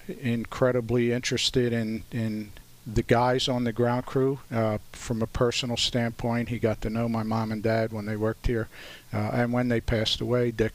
[0.09, 2.53] incredibly interested in in
[2.95, 6.49] the guys on the ground crew uh, from a personal standpoint.
[6.49, 8.69] He got to know my mom and dad when they worked here,
[9.13, 10.73] uh, and when they passed away, Dick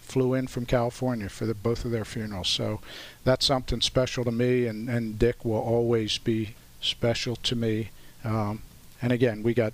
[0.00, 2.48] flew in from California for the, both of their funerals.
[2.48, 2.80] So
[3.24, 7.90] that's something special to me, and, and Dick will always be special to me.
[8.24, 8.62] Um,
[9.02, 9.72] and again, we got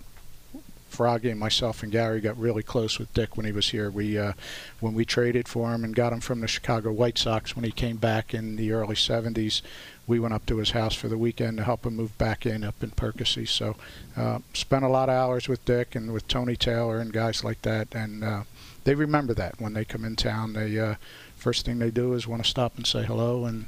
[0.92, 3.90] Froggy and myself and Gary got really close with Dick when he was here.
[3.90, 4.34] We uh,
[4.80, 7.72] when we traded for him and got him from the Chicago White Sox when he
[7.72, 9.62] came back in the early 70s.
[10.06, 12.62] We went up to his house for the weekend to help him move back in
[12.62, 13.46] up in Percy.
[13.46, 13.76] So
[14.16, 17.62] uh, spent a lot of hours with Dick and with Tony Taylor and guys like
[17.62, 18.42] that, and uh,
[18.84, 20.52] they remember that when they come in town.
[20.52, 20.96] They uh,
[21.36, 23.66] first thing they do is want to stop and say hello and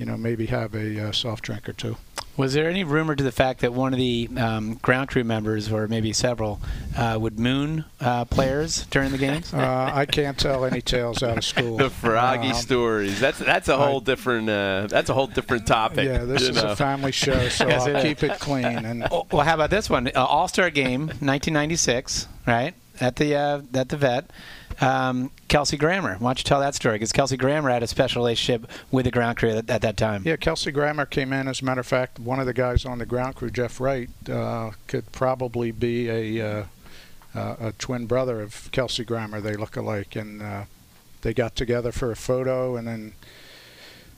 [0.00, 1.96] you know maybe have a uh, soft drink or two.
[2.36, 5.70] Was there any rumor to the fact that one of the um, ground crew members,
[5.70, 6.58] or maybe several,
[6.96, 9.52] uh, would moon uh, players during the games?
[9.60, 11.76] Uh, I can't tell any tales out of school.
[11.86, 13.20] The froggy Um, stories.
[13.20, 16.06] That's that's a whole different uh, that's a whole different topic.
[16.06, 16.70] Yeah, this is know.
[16.72, 18.02] a family show, so Yes, I'll is.
[18.04, 18.64] keep it clean.
[18.64, 20.08] And Oh, well, how about this one?
[20.08, 24.30] Uh, All Star Game, 1996, right at the uh, at the vet.
[24.80, 26.16] Um, Kelsey Grammer.
[26.18, 26.94] Why don't you tell that story?
[26.94, 30.22] Because Kelsey Grammer had a special relationship with the ground crew at, at that time.
[30.24, 31.48] yeah, Kelsey Grammer came in.
[31.48, 34.08] As a matter of fact, one of the guys on the ground crew, Jeff Wright,
[34.28, 36.64] uh, could probably be a uh,
[37.34, 39.40] uh, a twin brother of Kelsey Grammer.
[39.40, 40.64] They look alike, and uh,
[41.22, 43.12] they got together for a photo, and then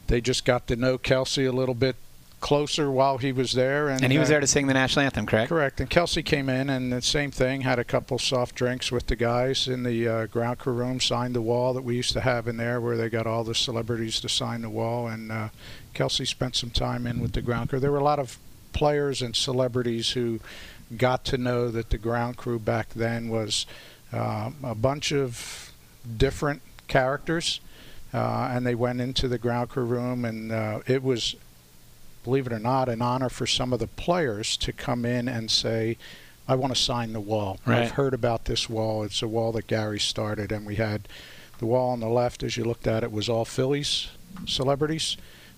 [0.07, 1.96] they just got to know Kelsey a little bit
[2.43, 3.89] closer while he was there.
[3.89, 5.49] And, And he was uh, there to sing the national anthem, correct?
[5.49, 5.81] Correct.
[5.81, 9.17] And Kelsey came in and the same thing, had a couple soft drinks with the
[9.17, 12.49] guys in the uh, ground crew room, signed the wall that we used to have
[12.49, 15.07] in there where they got all the celebrities to sign the wall.
[15.07, 15.49] And uh,
[15.95, 17.81] Kelsey spent some time in with the ground crew.
[17.81, 18.37] There were a lot of
[18.73, 20.41] players and celebrities who
[20.97, 23.67] got to know that the ground crew back then was
[24.13, 25.73] uh, a bunch of
[26.17, 27.61] different characters.
[28.13, 31.35] Uh, and they went into the ground crew room, and uh, it was
[32.25, 35.51] believe it or not, an honor for some of the players to come in and
[35.51, 35.97] say,
[36.49, 37.59] I want to sign the wall.
[37.65, 37.83] Right.
[37.83, 39.05] I've heard about this wall.
[39.05, 41.09] It's a wall that Gary started, and we had
[41.59, 44.09] the wall on the left, as you looked at it, was all Phillies
[44.47, 45.17] celebrities,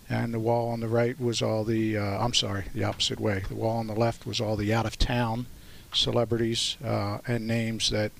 [0.09, 3.44] and the wall on the right was all the, uh, I'm sorry, the opposite way.
[3.48, 5.46] The wall on the left was all the out of town
[5.92, 8.12] celebrities uh, and names that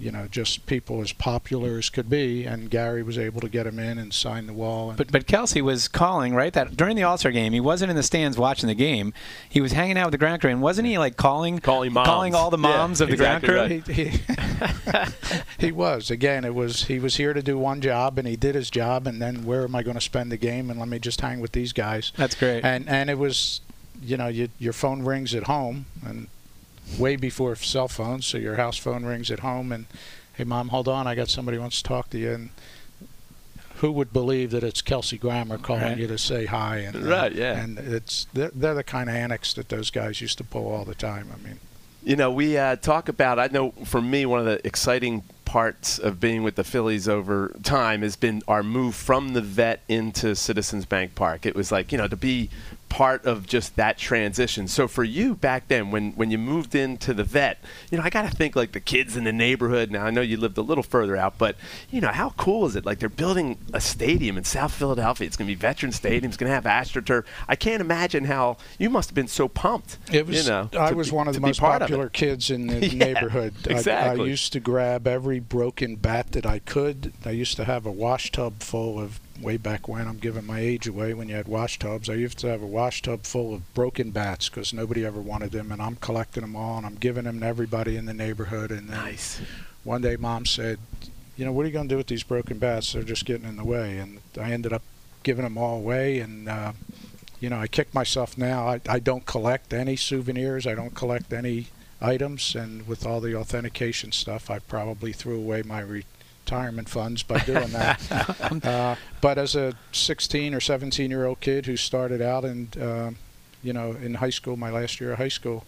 [0.00, 3.66] you know, just people as popular as could be, and Gary was able to get
[3.66, 4.88] him in and sign the wall.
[4.88, 7.52] And But but Kelsey was calling right that during the All Star game.
[7.52, 9.12] He wasn't in the stands watching the game.
[9.48, 12.06] He was hanging out with the ground crew, and wasn't he like calling Calling moms.
[12.06, 13.94] calling all the Yeah, moms of the exactly ground crew?
[13.94, 13.96] right.
[13.96, 14.20] he, he,
[15.66, 16.44] he was again.
[16.44, 19.06] It was he was here to do one job, and he did his job.
[19.06, 20.70] And then where am I going to spend the game?
[20.70, 22.12] And let me just hang with these guys.
[22.16, 22.64] That's great.
[22.64, 23.60] And and it was,
[24.02, 26.28] you know, you, your phone rings at home, and
[26.98, 29.86] way before cell phones, so your house phone rings at home, and
[30.34, 32.50] hey, mom, hold on, I got somebody who wants to talk to you, and
[33.76, 35.98] who would believe that it's Kelsey Grammer calling Right.
[35.98, 36.78] you to say hi?
[36.78, 37.58] And uh, Right, yeah.
[37.58, 40.84] And it's they're, they're the kind of annex that those guys used to pull all
[40.84, 41.28] the time.
[41.32, 41.58] I mean.
[42.02, 43.38] You know, we uh, talk about.
[43.38, 47.54] I know for me, one of the exciting parts of being with the Phillies over
[47.62, 51.44] time has been our move from the vet into Citizens Bank Park.
[51.44, 52.50] It was like you know to be
[52.90, 54.68] part of just that transition.
[54.68, 57.58] So for you back then, when when you moved into the vet,
[57.90, 59.90] you know, I got to think like the kids in the neighborhood.
[59.90, 61.56] Now I know you lived a little further out, but
[61.90, 62.84] you know, how cool is it?
[62.84, 65.26] Like they're building a stadium in South Philadelphia.
[65.26, 66.26] It's going to be Veteran Stadium.
[66.30, 67.24] It's going to have AstroTurf.
[67.48, 69.96] I can't imagine how you must have been so pumped.
[70.12, 70.44] It was.
[70.44, 73.54] You know, I was be- one of the most popular kids in the Yeah, neighborhood.
[73.68, 77.12] I- I, used to grab every broken bat that I could.
[77.24, 79.20] I used to have a wash tub full of.
[79.40, 81.14] Way back when, I'm giving my age away.
[81.14, 84.10] When you had wash tubs, I used to have a wash tub full of broken
[84.10, 87.40] bats because nobody ever wanted them, and I'm collecting them all and I'm giving them
[87.40, 88.70] to everybody in the neighborhood.
[88.70, 89.40] And then Nice.
[89.82, 90.78] one day, mom said,
[91.38, 92.92] "You know, what are you going to do with these broken bats?
[92.92, 94.82] They're just getting in the way." And I ended up
[95.22, 96.72] giving them all away, and uh,
[97.40, 98.68] you know, I kick myself now.
[98.68, 100.66] I, I don't collect any souvenirs.
[100.66, 101.68] I don't collect any
[102.02, 105.80] items, and with all the authentication stuff, I probably threw away my
[106.50, 108.64] retirement funds by doing that.
[108.64, 113.16] uh, but as a 16 or 17 year old kid who started out and um
[113.62, 115.64] you know in high school, my last year of high school,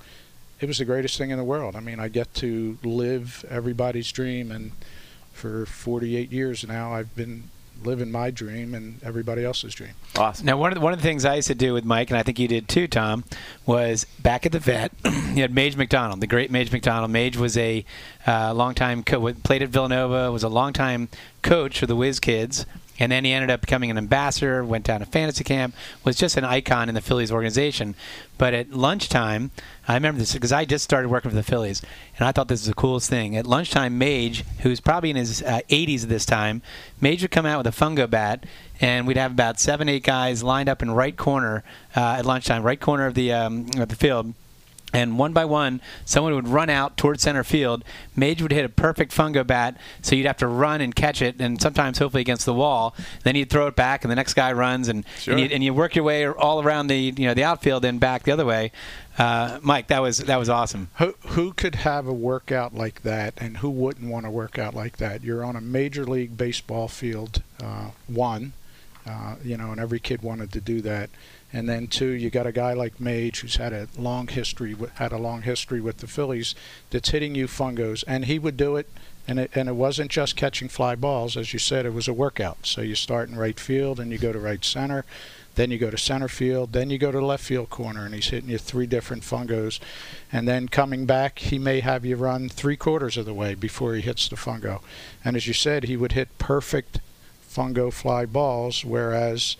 [0.60, 1.76] it was the greatest thing in the world.
[1.76, 4.72] I mean, I get to live everybody's dream, and
[5.32, 7.50] for 48 years now, I've been
[7.86, 9.92] living my dream and everybody else's dream.
[10.16, 10.46] Awesome.
[10.46, 12.18] Now, one of the, one of the things I used to do with Mike, and
[12.18, 13.24] I think you did too, Tom,
[13.66, 14.92] was back at the vet.
[15.04, 17.10] you had Maje McDonnell, the great Maje McDonnell.
[17.10, 17.84] Maje was a
[18.26, 21.08] uh, longtime co- played at Villanova, was a longtime
[21.42, 22.66] coach for the Whiz Kids,
[23.02, 24.64] and then he ended up becoming an ambassador.
[24.64, 27.96] Went down to fantasy camp, was just an icon in the Phillies organization.
[28.38, 29.50] But at lunchtime,
[29.88, 31.82] I remember this because I just started working for the Phillies,
[32.16, 33.36] and I thought this was the coolest thing.
[33.36, 36.62] At lunchtime, Maje, who's probably in his uh, 80s at this time,
[37.00, 38.46] Maje would come out with a fungo bat,
[38.80, 41.64] and we'd have about seven, eight guys lined up in right corner
[41.96, 44.32] uh, at lunchtime, right corner of the um, of the field.
[44.92, 47.82] And one by one, someone would run out towards center field.
[48.14, 51.40] Maje would hit a perfect fungo bat, so you'd have to run and catch it,
[51.40, 52.94] and sometimes hopefully against the wall.
[53.24, 55.32] Then you'd throw it back, and the next guy runs, and Sure.
[55.34, 57.98] and, you, and you work your way all around the you know the outfield and
[58.00, 58.70] back the other way.
[59.18, 60.88] Uh, Mike, that was that was awesome.
[60.98, 64.74] Who, who could have a workout like that, and who wouldn't want to work out
[64.74, 65.22] like that?
[65.22, 68.52] You're on a major league baseball field, uh, one,
[69.06, 71.10] uh, you know, and every kid wanted to do that.
[71.52, 74.92] And then two, you got a guy like Maje who's had a long history, with,
[74.92, 76.54] had a long history with the Phillies,
[76.90, 78.88] that's hitting you fungos, and he would do it.
[79.28, 82.12] And it, and it wasn't just catching fly balls, as you said, it was a
[82.12, 82.66] workout.
[82.66, 85.04] So you start in right field, and you go to right center,
[85.54, 88.30] then you go to center field, then you go to left field corner, and he's
[88.30, 89.78] hitting you three different fungos.
[90.32, 93.94] And then coming back, he may have you run three quarters of the way before
[93.94, 94.80] he hits the fungo.
[95.24, 96.98] And as you said, he would hit perfect
[97.48, 99.56] fungo fly balls, whereas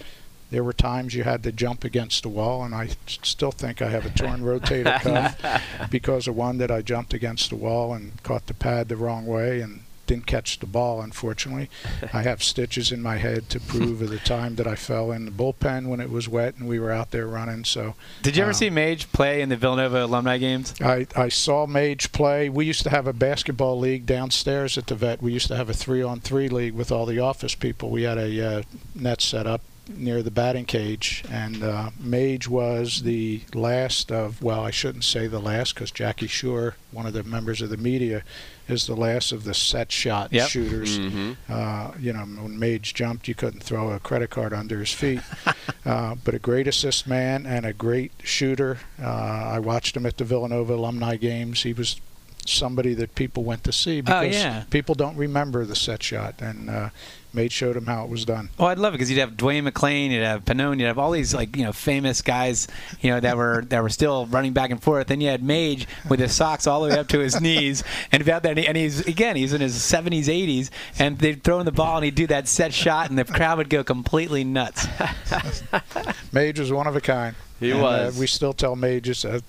[0.52, 3.88] there were times you had to jump against the wall, and I still think I
[3.88, 8.22] have a torn rotator cuff because of one that I jumped against the wall and
[8.22, 11.70] caught the pad the wrong way and didn't catch the ball, unfortunately.
[12.12, 15.24] I have stitches in my head to prove of the time that I fell in
[15.24, 17.64] the bullpen when it was wet and we were out there running.
[17.64, 20.74] So Did you ever Um, see Maje play in the Villanova alumni games?
[20.82, 22.48] I, I saw Maje play.
[22.48, 25.22] We used to have a basketball league downstairs at the vet.
[25.22, 27.88] We used to have a three on three league with all the office people.
[27.88, 28.62] We had a uh,
[28.96, 29.62] net set up
[29.96, 35.26] near the batting cage, and uh, Maje was the last of, well, I shouldn't say
[35.26, 38.22] the last because Jackie Shore, one of the members of the media,
[38.68, 40.48] is the last of the set shot Yep.
[40.48, 40.96] shooters.
[40.98, 44.92] hmm Uh, you know, when Maje jumped, you couldn't throw a credit card under his
[44.92, 45.20] feet.
[45.84, 48.78] uh, but a great assist man and a great shooter.
[49.00, 51.62] Uh, I watched him at the Villanova alumni games.
[51.62, 52.00] He was
[52.46, 54.64] somebody that people went to see because yeah.
[54.70, 56.88] people don't remember the set shot, and uh,
[57.34, 58.50] Maje showed him how it was done.
[58.58, 61.10] Oh, I'd love it because you'd have Dwayne McClain, you'd have Pinone, you'd have all
[61.10, 62.68] these like you know famous guys,
[63.00, 65.06] you know that were that were still running back and forth.
[65.06, 68.22] Then you had Maje with his socks all the way up to his knees, and
[68.22, 71.72] about that, and he's again he's in his 70s, 80s, and they'd throw in the
[71.72, 74.86] ball and he'd do that set shot, and the crowd would go completely nuts.
[76.32, 77.34] Maje was one of a kind.
[77.60, 78.16] He And, was.
[78.16, 79.24] Uh, we still tell Maje's.
[79.24, 79.40] Uh,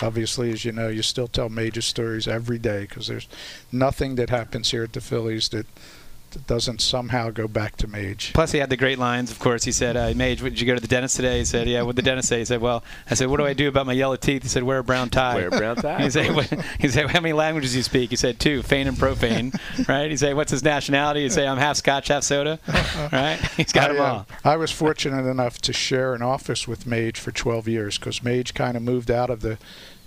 [0.00, 3.28] obviously, as you know, you still tell Maje's stories every day because there's
[3.70, 6.01] nothing that happens here at the Phillies that, that
[6.46, 8.32] doesn't somehow go back to Maje.
[8.34, 9.30] Plus, he had the great lines.
[9.30, 11.68] Of course, he said, uh, "Maje, did you go to the dentist today?" He said,
[11.68, 12.38] "Yeah." What did the dentist say?
[12.38, 14.62] He said, "Well," I said, "What do I do about my yellow teeth?" He said,
[14.62, 16.02] "Wear a brown tie." Wear a brown tie.
[16.02, 16.46] He said, what,
[16.78, 19.52] he said, "How many languages do you speak?" He said, two, Fane and profane."
[19.88, 20.10] right?
[20.10, 22.58] He said, "What's his nationality?" He said, "I'm half Scotch, half soda."
[23.12, 23.38] right?
[23.56, 24.26] He's got I, them uh, all.
[24.44, 28.52] I was fortunate enough to share an office with Maje for 12 years because Maje
[28.54, 29.58] kind of moved out of the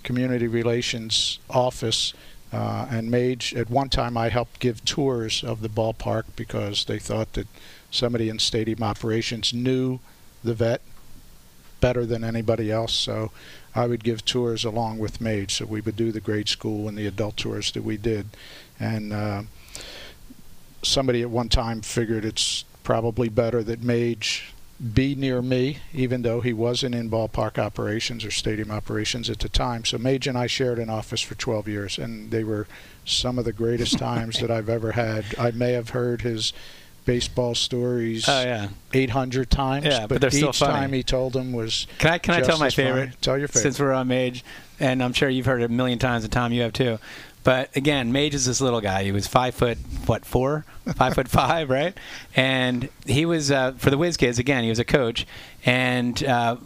[0.02, 2.14] community relations office.
[2.52, 6.98] Uh, and Maje, at one time, I helped give tours of the ballpark because they
[6.98, 7.48] thought that
[7.90, 9.98] somebody in stadium operations knew
[10.44, 10.80] the vet
[11.80, 12.94] better than anybody else.
[12.94, 13.32] So
[13.74, 15.50] I would give tours along with Maje.
[15.50, 18.28] So we would do the grade school and the adult tours that we did.
[18.78, 19.42] And uh,
[20.82, 24.44] somebody at one time figured it's probably better that Maje
[24.94, 29.48] be near me, even though he wasn't in ballpark operations or stadium operations at the
[29.48, 29.84] time.
[29.84, 32.66] So Maje and I shared an office for 12 years, and they were
[33.04, 35.24] some of the greatest times that I've ever had.
[35.38, 36.52] I may have heard his
[37.06, 38.68] baseball stories Oh yeah.
[38.92, 42.40] 800 times, Yeah, but still each time he told them was Can I can I
[42.40, 42.88] tell my as funny.
[42.88, 43.22] favorite?
[43.22, 43.62] Tell your favorite.
[43.62, 44.42] Since we're on Maje,
[44.80, 46.98] and I'm sure you've heard it a million times, and Tom, you have too.
[47.46, 49.04] But again, Maje is this little guy.
[49.04, 50.64] He was five foot, what, four?
[50.96, 51.96] Five foot five, right?
[52.34, 55.28] And he was, uh, for the Whiz Kids, again, he was a coach.
[55.64, 56.56] And uh,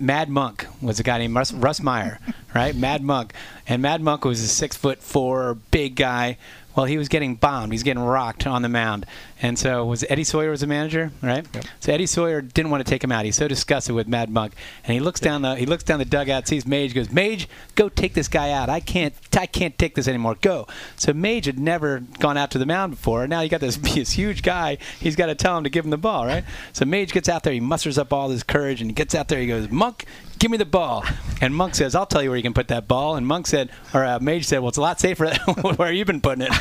[0.00, 2.18] Mad Monk was a guy named Russ, Russ Meyer,
[2.52, 2.74] right?
[2.74, 3.34] Mad Monk.
[3.68, 6.38] And Mad Monk was a six foot four, big guy.
[6.76, 7.72] Well, he was getting bombed.
[7.72, 9.06] He's getting rocked on the mound.
[9.40, 11.46] And so was Eddie Sawyer was the manager, right?
[11.54, 11.64] Yep.
[11.80, 13.24] So Eddie Sawyer didn't want to take him out.
[13.24, 16.04] He's so disgusted with Mad Monk, and he looks down the he looks down the
[16.04, 18.68] dugout, sees Maje, goes, "Maje, go take this guy out.
[18.68, 20.36] I can't I can't take this anymore.
[20.40, 23.24] Go." So Maje had never gone out to the mound before.
[23.24, 24.78] and Now you got this, this huge guy.
[25.00, 26.44] He's got to tell him to give him the ball, right?
[26.72, 27.52] So Maje gets out there.
[27.52, 29.40] He musters up all his courage, and he gets out there.
[29.40, 30.06] He goes, "Monk,
[30.38, 31.04] give me the ball.
[31.40, 33.16] And Monk says, I'll tell you where you can put that ball.
[33.16, 35.34] And Monk said, or uh, Maje said, well, it's a lot safer
[35.76, 36.52] where you've been putting it.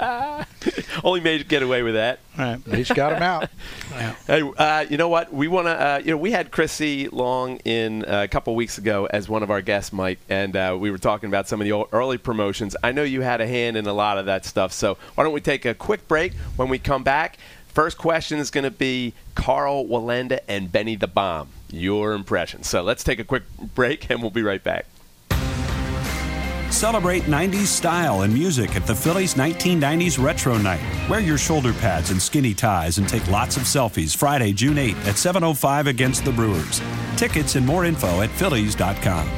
[1.04, 2.20] Only Maje get away with that.
[2.36, 2.60] Right.
[2.66, 3.48] He's got him out.
[4.28, 5.32] Hey, uh, you know what?
[5.32, 5.70] We want to.
[5.72, 9.42] Uh, you know, we had Chrissy Long in uh, a couple weeks ago as one
[9.42, 12.18] of our guests, Mike, and uh, we were talking about some of the old, early
[12.18, 12.76] promotions.
[12.84, 14.72] I know you had a hand in a lot of that stuff.
[14.72, 16.34] So why don't we take a quick break?
[16.56, 21.08] When we come back, first question is going to be Karl Wallenda and Benny the
[21.08, 21.48] Bomb.
[21.70, 22.62] Your impression.
[22.62, 23.42] So let's take a quick
[23.74, 24.86] break, and we'll be right back.
[26.70, 30.80] Celebrate 90s style and music at the Phillies 1990s Retro Night.
[31.08, 35.06] Wear your shoulder pads and skinny ties and take lots of selfies Friday, June 8th
[35.06, 36.80] at 7.05 against the Brewers.
[37.16, 39.28] Tickets and more info at phillies.com.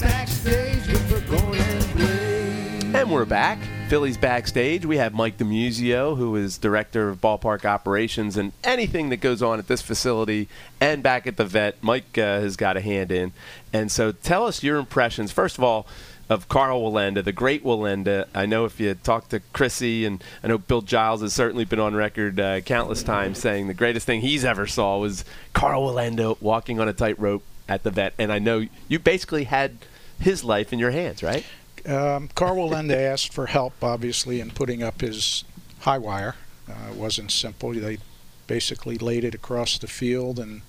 [0.00, 2.96] Backstage with Burgoyne and Blade.
[2.96, 3.58] And we're back.
[3.88, 4.84] Phillies backstage.
[4.84, 9.58] We have Mike DiMuzio, who is director of ballpark operations and anything that goes on
[9.58, 10.46] at this facility
[10.78, 11.82] and back at the vet.
[11.82, 13.32] Mike uh, has got a hand in.
[13.72, 15.86] And so tell us your impressions, first of all,
[16.28, 18.26] of Karl Wallenda, the great Wallenda.
[18.34, 21.80] I know if you talk to Chrissy, and I know Bill Giles has certainly been
[21.80, 25.24] on record uh, countless times saying the greatest thing he's ever saw was
[25.54, 28.12] Karl Wallenda walking on a tightrope at the vet.
[28.18, 29.78] And I know you basically had
[30.20, 31.46] his life in your hands, right?
[31.86, 35.44] Um, Karl Wallenda asked for help, obviously, in putting up his
[35.80, 36.34] high wire.
[36.68, 37.72] Uh, it wasn't simple.
[37.72, 37.98] They
[38.46, 40.62] basically laid it across the field, and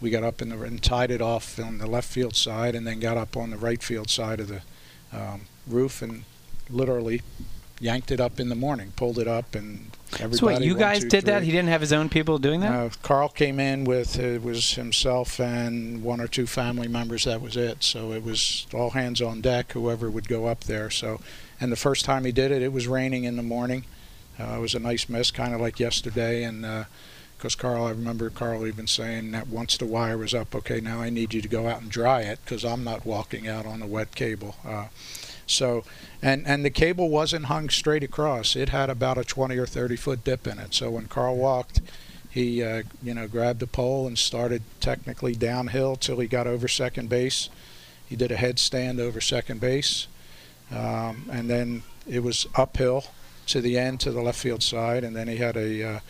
[0.00, 2.86] we got up in the, and tied it off on the left field side, and
[2.86, 4.62] then got up on the right field side of the
[5.12, 6.24] um, roof and
[6.68, 7.22] literally
[7.80, 10.36] yanked it up in the morning, pulled it up, and everybody.
[10.36, 11.42] So, what, you one, guys two, did that?
[11.42, 12.72] He didn't have his own people doing that?
[12.72, 17.24] Uh, Karl came in with it was himself and one or two family members.
[17.24, 17.82] That was it.
[17.82, 19.72] So it was all hands on deck.
[19.72, 20.90] Whoever would go up there.
[20.90, 21.20] So,
[21.60, 23.84] and the first time he did it, it was raining in the morning.
[24.38, 26.42] Uh, it was a nice mist, kind of like yesterday.
[26.42, 26.64] And
[27.36, 31.00] because Karl, I remember Karl even saying that once the wire was up, okay, now
[31.00, 33.82] I need you to go out and dry it because I'm not walking out on
[33.82, 34.56] a wet cable.
[34.64, 34.86] Uh,
[35.46, 35.84] so,
[36.22, 38.56] and and the cable wasn't hung straight across.
[38.56, 40.74] It had about a 20 or 30 foot dip in it.
[40.74, 41.80] So when Karl walked,
[42.30, 46.68] he uh, you know grabbed the pole and started technically downhill till he got over
[46.68, 47.48] second base.
[48.06, 50.06] He did a headstand over second base,
[50.70, 53.04] um, and then it was uphill
[53.46, 56.00] to the end to the left field side, and then he had a uh,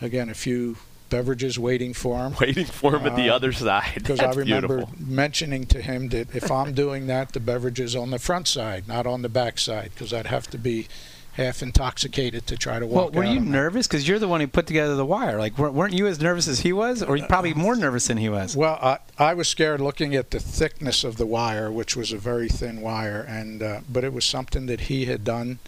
[0.00, 0.76] again a few
[1.10, 2.34] beverages waiting for him.
[2.40, 3.92] Waiting for him at the Uh, other side.
[3.96, 4.94] Because I remember beautiful.
[4.98, 8.88] mentioning to him that if I'm doing that, the beverage is on the front side,
[8.88, 10.86] not on the back side, because I'd have to be
[11.34, 12.94] half intoxicated to try to walk.
[12.96, 13.86] Well, walk were out you nervous?
[13.86, 15.38] Because you're the one who put together the wire.
[15.38, 18.56] Like, weren't you as nervous as he was, or probably more nervous than he was?
[18.56, 22.18] Well, I, I was scared looking at the thickness of the wire, which was a
[22.18, 25.60] very thin wire, and uh, but it was something that he had done,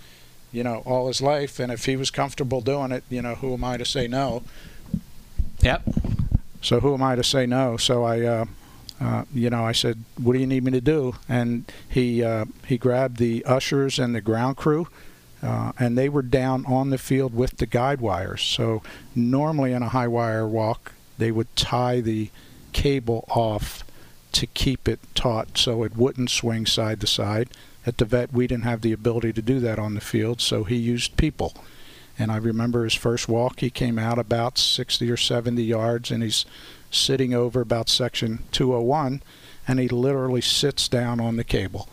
[0.50, 3.54] you know, all his life, and if he was comfortable doing it, you know, who
[3.54, 4.42] am I to say no?
[5.62, 5.82] Yep.
[6.60, 7.76] So who am I to say no?
[7.76, 8.44] So I, uh,
[9.00, 12.46] uh, you know, I said, "What do you need me to do?" And he uh,
[12.66, 14.88] he grabbed the ushers and the ground crew,
[15.42, 18.42] uh, and they were down on the field with the guide wires.
[18.42, 18.82] So
[19.14, 22.30] normally in a high wire walk, they would tie the
[22.72, 23.84] cable off
[24.32, 27.48] to keep it taut so it wouldn't swing side to side.
[27.84, 30.64] At the vet, we didn't have the ability to do that on the field, so
[30.64, 31.54] he used people.
[32.22, 36.22] And I remember his first walk, he came out about 60 or 70 yards, and
[36.22, 36.46] he's
[36.88, 39.22] sitting over about section 201,
[39.66, 41.88] and he literally sits down on the cable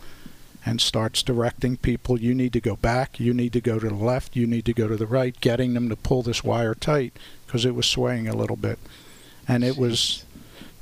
[0.63, 3.95] and starts directing people you need to go back, you need to go to the
[3.95, 7.17] left, you need to go to the right, getting them to pull this wire tight
[7.47, 8.77] because it was swaying a little bit.
[9.47, 10.25] And it was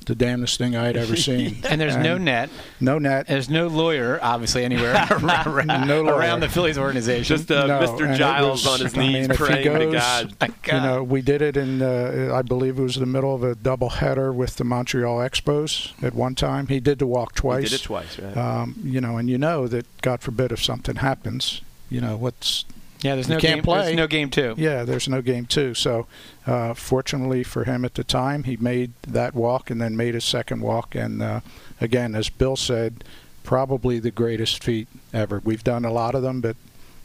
[0.07, 1.57] the damnedest thing I had ever seen.
[1.69, 2.49] And there's no net.
[2.81, 3.27] no net.
[3.27, 6.15] There's no lawyer, obviously, anywhere around, No lawyer.
[6.15, 7.37] around the Phillies organization.
[7.37, 8.13] Just uh, No, Mr.
[8.13, 9.93] it Giles was- on his I mean, knees if he praying to goes-
[10.39, 10.53] God.
[10.65, 13.55] You know, we did it in, uh, I believe it was the middle of a
[13.55, 16.67] doubleheader with the Montreal Expos at one time.
[16.67, 17.69] He did the walk He twice.
[17.69, 18.35] did it twice, right?
[18.35, 22.65] Um, you know, and you know that, God forbid, if something happens, you know, what's
[23.01, 23.63] yeah, there's you no game.
[23.63, 23.83] play.
[23.83, 24.55] There's no game two.
[24.57, 25.73] Yeah, there's no game two.
[25.73, 26.07] So,
[26.45, 30.25] uh, fortunately for him at the time, he made that walk and then made his
[30.25, 30.95] second walk.
[30.95, 31.41] And uh,
[31.79, 33.03] again, as Bill said,
[33.43, 35.41] probably the greatest feat ever.
[35.43, 36.55] We've done a lot of them, but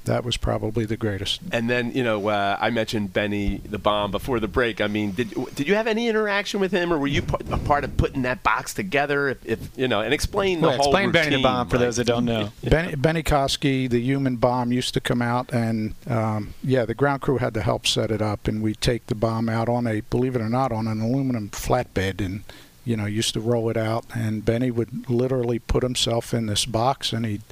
[0.04, 1.40] that was probably the greatest.
[1.52, 4.80] And then you know, uh, I mentioned Benny the Bomb before the break.
[4.80, 7.84] I mean, did did you have any interaction with him, or were you a part
[7.84, 9.28] of putting that box together?
[9.30, 11.86] If, if you know, and explain the Well, whole explain Benny the Bomb for like-
[11.86, 12.50] those that don't know.
[12.64, 17.22] Benny, Benny Koski, the human bomb, used to come out, and um, yeah, the ground
[17.22, 20.00] crew had to help set it up, and we'd take the bomb out on a,
[20.00, 22.42] believe it or not, on an aluminum flatbed, and
[22.84, 26.64] you know, used to roll it out, and Benny would literally put himself in this
[26.66, 27.42] box, and he'd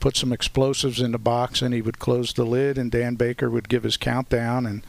[0.00, 3.50] put some explosives in the box, and he would close the lid, and Dan Baker
[3.50, 4.82] would give his countdown, and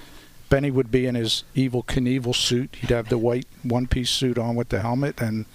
[0.50, 2.76] Benny would be in his Evel Knievel suit.
[2.80, 5.46] He'd have the white one-piece suit on with the helmet, and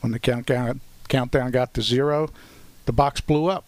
[0.00, 2.30] when the countdown countdown got to zero,
[2.86, 3.64] the box blew up.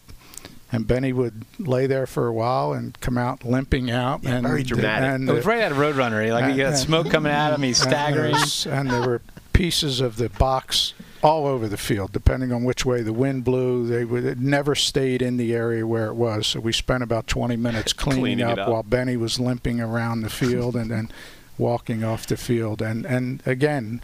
[0.73, 4.23] And Benny would lay there for a while and come out limping out.
[4.23, 5.09] Yeah, and very dramatic.
[5.09, 6.25] And It was right out of Roadrunner.
[6.25, 6.31] Eh?
[6.31, 7.63] Like you got and- smoke coming out of him.
[7.63, 8.31] He's and there staggering.
[8.31, 9.21] was- And there were
[9.51, 10.93] pieces of the box
[11.23, 13.87] all over the field, depending on which way the wind blew.
[13.87, 16.47] They would it never stayed in the area where it was.
[16.47, 18.69] So we spent about 20 minutes cleaning, Cleaning up, up.
[18.69, 21.11] while Benny was limping around the field and then
[21.57, 22.81] walking off the field.
[22.81, 24.01] And and again,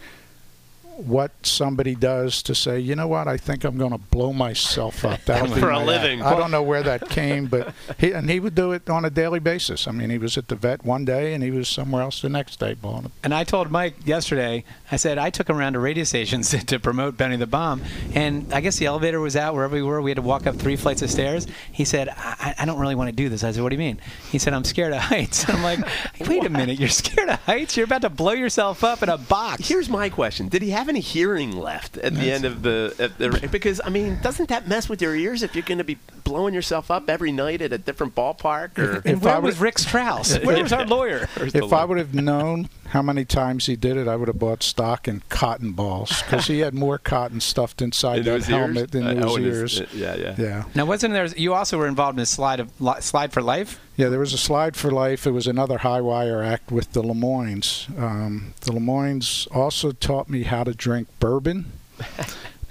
[0.98, 5.06] what somebody does to say, you know what, I think I'm going to blow myself
[5.06, 5.24] up.
[5.26, 6.22] That'll be For a my living.
[6.22, 9.06] act." I don't know where that came, but he and he would do it on
[9.06, 9.88] a daily basis.
[9.88, 12.30] I mean, he was at the vet one day and he was somewhere else the
[12.30, 13.12] next day blowing up.
[13.24, 16.80] And I told Mike yesterday, I said I took him around to radio stations to
[16.80, 17.84] promote Benny the Bomb,
[18.14, 20.02] and I guess the elevator was out wherever we were.
[20.02, 21.48] We had to walk up three flights of stairs.
[21.72, 23.44] He said, I, I don't really want to do this.
[23.44, 24.00] I said, What do you mean?
[24.32, 25.48] He said, I'm scared of heights.
[25.50, 25.80] I'm like,
[26.28, 27.78] Wait a minute, you're scared of heights?
[27.78, 29.68] You're about to blow yourself up in a box.
[29.68, 33.18] Here's my question: Did he have any hearing left at the end of the, at
[33.18, 33.48] the?
[33.52, 36.54] Because I mean, doesn't that mess with your ears if you're going to be blowing
[36.54, 38.78] yourself up every night at a different ballpark?
[38.78, 40.38] Or and If where I was Rick Strouse?
[40.44, 41.28] Where was our lawyer?
[41.38, 44.64] If I would have known how many times he did it, I would have bought
[44.64, 48.78] stock in cotton balls because he had more cotton stuffed inside Into that his helmet
[48.78, 48.90] ears?
[48.92, 49.82] than Uh, in oh, his his- ears.
[49.82, 50.36] uh, yeah, yeah.
[50.38, 51.26] Yeah, Now, wasn't there?
[51.28, 52.72] You also were involved in a slide of
[53.02, 53.80] slide for life.
[53.98, 54.10] yeah.
[54.10, 55.28] There was a slide for life.
[55.28, 57.88] It was another high wire act with the Lemoynes.
[58.02, 61.72] Um, the Lemoynes also taught me how to drink bourbon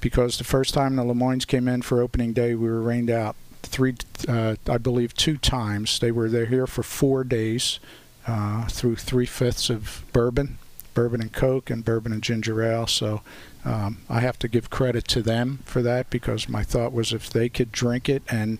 [0.01, 3.37] because the first time the Lemoynes came in for opening day, we were rained out
[3.63, 3.95] three,
[4.29, 5.99] uh, I believe, two times.
[5.99, 7.81] They were there here for four days
[8.27, 10.59] uh, through three fifths of bourbon,
[10.95, 12.87] bourbon and Coke, and bourbon and ginger ale.
[12.87, 13.23] So
[13.65, 17.31] um, I have to give credit to them for that because my thought was if
[17.31, 18.59] they could drink it and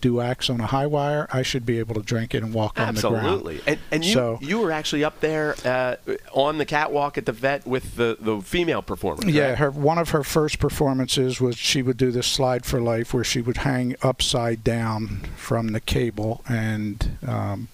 [0.00, 2.80] do acts on a high wire, I should be able to drink it and walk
[2.80, 3.16] on the ground.
[3.16, 3.60] Absolutely.
[3.66, 5.96] And, and you, So- you were actually up there uh,
[6.32, 9.28] on the catwalk at the vet with the, the female performer.
[9.28, 9.58] Yeah, correct?
[9.58, 13.24] her one of her first performances was she would do this slide for life where
[13.24, 17.68] she would hang upside down from the cable and um,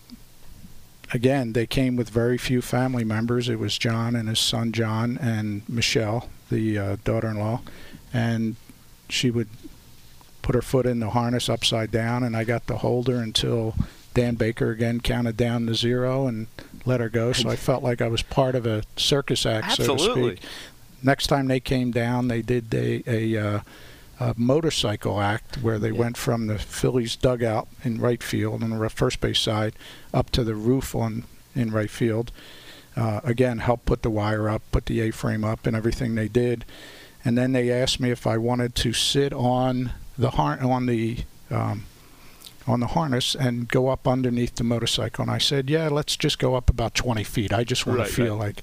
[1.12, 3.48] again they came with very few family members.
[3.48, 7.60] It was john and his son john and michelle the uh, daughter-in-law.
[8.12, 8.56] And
[9.08, 9.48] she would
[10.42, 13.74] put her foot in the harness upside down and i got to hold her until
[14.14, 16.46] dan baker again counted down to zero and
[16.84, 17.32] let her go.
[17.32, 20.36] So i felt like i was part of a circus act so to Absolutely.
[20.36, 20.48] speak
[21.02, 23.60] next time they came down, they did a, a, uh,
[24.18, 25.98] a motorcycle act where they Yeah.
[25.98, 29.74] went from the Phillies dugout in right field on the first base side
[30.14, 32.32] up to the roof on in right field.
[32.96, 36.64] Uh, again, help put the wire up, put the A-frame up, and everything they did.
[37.24, 41.18] And then they asked me if I wanted to sit on the har- on the
[41.50, 41.84] um,
[42.66, 45.22] on the harness and go up underneath the motorcycle.
[45.22, 47.52] And I said, yeah, let's just go up about 20 feet.
[47.52, 48.46] I just want Right, to feel right.
[48.46, 48.62] like.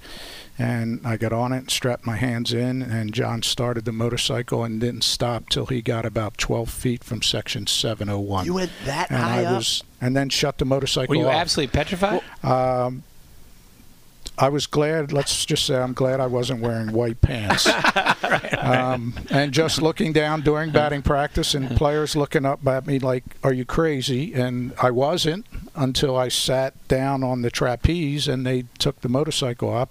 [0.59, 4.63] And I got on it and strapped my hands in, and John started the motorcycle
[4.63, 8.45] and didn't stop till he got about 12 feet from section 701.
[8.45, 9.57] You went that and high I up?
[9.57, 11.33] was, and then shut the motorcycle Were you off.
[11.33, 12.21] absolutely petrified?
[12.43, 13.01] Um,
[14.37, 15.11] I was glad.
[15.11, 17.67] Let's just say I'm glad I wasn't wearing white pants.
[18.59, 23.23] um, and just looking down during batting practice, and players looking up at me like,
[23.43, 25.45] "Are you crazy?" And I wasn't
[25.75, 29.89] until I sat down on the trapeze, and they took the motorcycle up.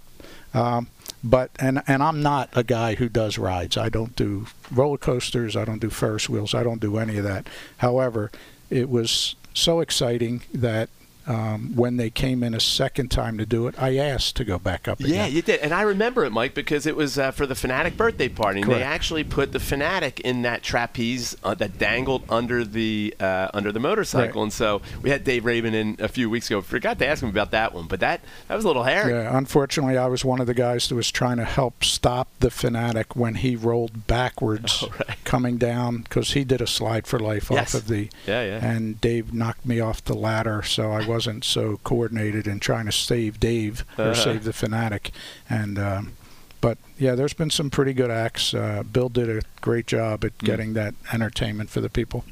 [0.54, 0.88] Um,
[1.24, 3.76] but and and I'm not a guy who does rides.
[3.76, 5.56] I don't do roller coasters.
[5.56, 6.54] I don't do Ferris wheels.
[6.54, 7.46] I don't do any of that.
[7.78, 8.30] However,
[8.70, 10.88] it was so exciting that
[11.26, 14.58] um, when they came in a second time to do it, I asked to go
[14.58, 15.12] back up Again.
[15.14, 17.96] Yeah, you did, and I remember it, Mike, because it was uh, for the Phanatic
[17.96, 18.60] birthday party.
[18.62, 23.48] And they actually put the Phanatic in that trapeze uh, that dangled under the uh,
[23.54, 24.44] under the motorcycle, Right.
[24.44, 26.60] and so we had Dave Raymond in a few weeks ago.
[26.60, 29.12] Forgot to ask him about that one, but that that was a little hairy.
[29.12, 32.48] Yeah, unfortunately, I was one of the guys that was trying to help stop the
[32.48, 35.16] Phanatic when he rolled backwards Oh, right.
[35.24, 37.74] coming down because he did a slide for life Yes.
[37.74, 38.08] off of the.
[38.26, 38.64] Yeah, yeah.
[38.66, 42.92] And Dave knocked me off the ladder, so I wasn't so coordinated in trying to
[42.92, 44.14] save Dave or Uh-huh.
[44.14, 45.10] save the Phanatic.
[45.48, 46.12] And um,
[46.60, 48.54] but yeah, there's been some pretty good acts.
[48.54, 52.24] Uh, Bill did a great job at getting that entertainment for the people.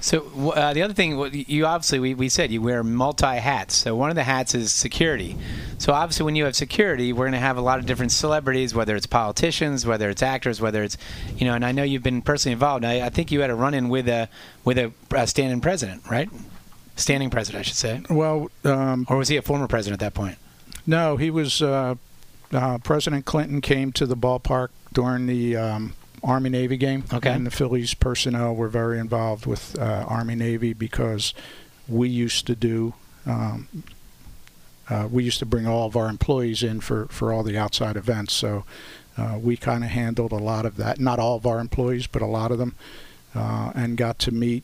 [0.00, 0.16] So
[0.54, 1.10] uh, the other thing,
[1.48, 3.74] you obviously we, we said you wear multi hats.
[3.74, 5.36] So one of the hats is security.
[5.78, 8.72] So obviously when you have security, we're going to have a lot of different celebrities,
[8.74, 10.96] whether it's politicians, whether it's actors, whether it's
[11.36, 11.54] you know.
[11.54, 12.84] And I know you've been personally involved.
[12.84, 14.28] I, I think you had a run-in with a
[14.64, 16.28] with a, uh standing president, right?
[16.96, 18.02] Standing president, I should say.
[18.10, 20.38] Well, um, Or was he a former president at that point?
[20.86, 21.60] No, he was.
[21.62, 21.96] Uh,
[22.52, 27.30] uh, President Clinton came to the ballpark during the um, Army Navy game, Okay.
[27.30, 31.34] and the Phillies personnel were very involved with uh, Army Navy because
[31.88, 32.94] we used to do
[33.26, 33.68] um,
[34.88, 37.96] uh, we used to bring all of our employees in for, for all the outside
[37.96, 38.32] events.
[38.32, 38.64] So
[39.18, 41.00] uh, we kind of handled a lot of that.
[41.00, 42.76] Not all of our employees, but a lot of them,
[43.34, 44.62] uh, and got to meet,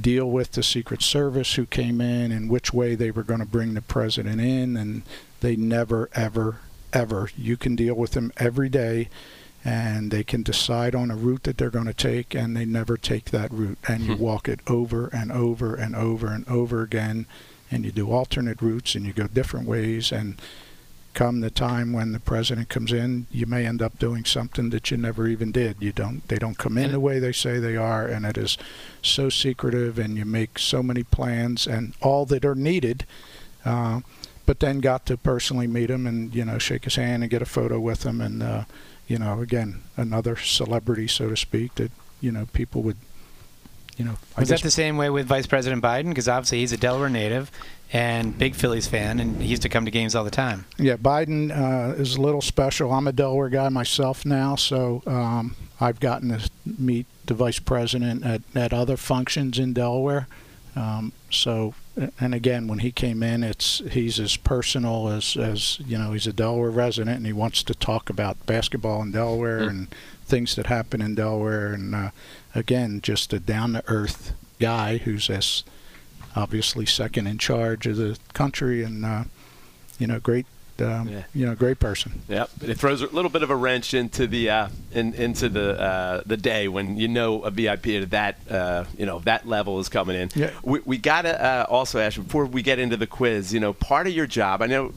[0.00, 3.46] deal with the Secret Service who came in and which way they were going to
[3.46, 4.76] bring the president in.
[4.76, 5.02] And
[5.40, 6.60] they never, ever,
[6.92, 7.30] ever.
[7.36, 9.08] You can deal with them every day.
[9.66, 12.98] And they can decide on a route that they're going to take, and they never
[12.98, 13.78] take that route.
[13.88, 14.22] And you hmm.
[14.22, 17.26] walk it over and over and over and over again
[17.74, 20.40] and you do alternate routes and you go different ways and
[21.14, 24.90] come the time when the president comes in you may end up doing something that
[24.90, 25.76] you never even did.
[25.80, 28.58] You don't they don't come in the way they say they are and it is
[29.00, 33.06] so secretive and you make so many plans and all that are needed
[33.64, 34.00] uh,
[34.46, 37.42] but then got to personally meet him and you know shake his hand and get
[37.42, 38.64] a photo with him and uh,
[39.06, 41.90] you know again another celebrity so to speak that
[42.20, 42.98] you know people would
[43.96, 46.08] you know Was that the same way with Vice President Biden?
[46.08, 47.50] Because obviously he's a Delaware native
[47.92, 50.64] and big Phillies fan, and he used to come to games all the time.
[50.78, 52.92] Yeah, Biden uh, is a little special.
[52.92, 58.24] I'm a Delaware guy myself now, so um, I've gotten to meet the vice president
[58.24, 60.26] at, at other functions in Delaware.
[60.76, 61.74] Um, so,
[62.18, 66.10] and again, when he came in, it's he's as personal as as you know.
[66.12, 69.70] He's a Delaware resident, and he wants to talk about basketball in Delaware Mm.
[69.70, 69.88] and
[70.24, 71.72] things that happen in Delaware.
[71.72, 72.10] And uh,
[72.54, 75.64] again, just a down to earth guy who's as
[76.36, 79.24] obviously second in charge of the country, and uh,
[79.98, 80.46] you know, great.
[80.80, 81.22] Um, Yeah.
[81.32, 82.22] You know, great person.
[82.28, 85.48] Yep, but it throws a little bit of a wrench into the uh, in, into
[85.48, 89.46] the uh, the day when you know a VIP at that uh, you know that
[89.46, 90.30] level is coming in.
[90.34, 90.50] Yeah.
[90.64, 93.54] We, we gotta uh, also ask before we get into the quiz.
[93.54, 94.92] You know, part of your job, I know,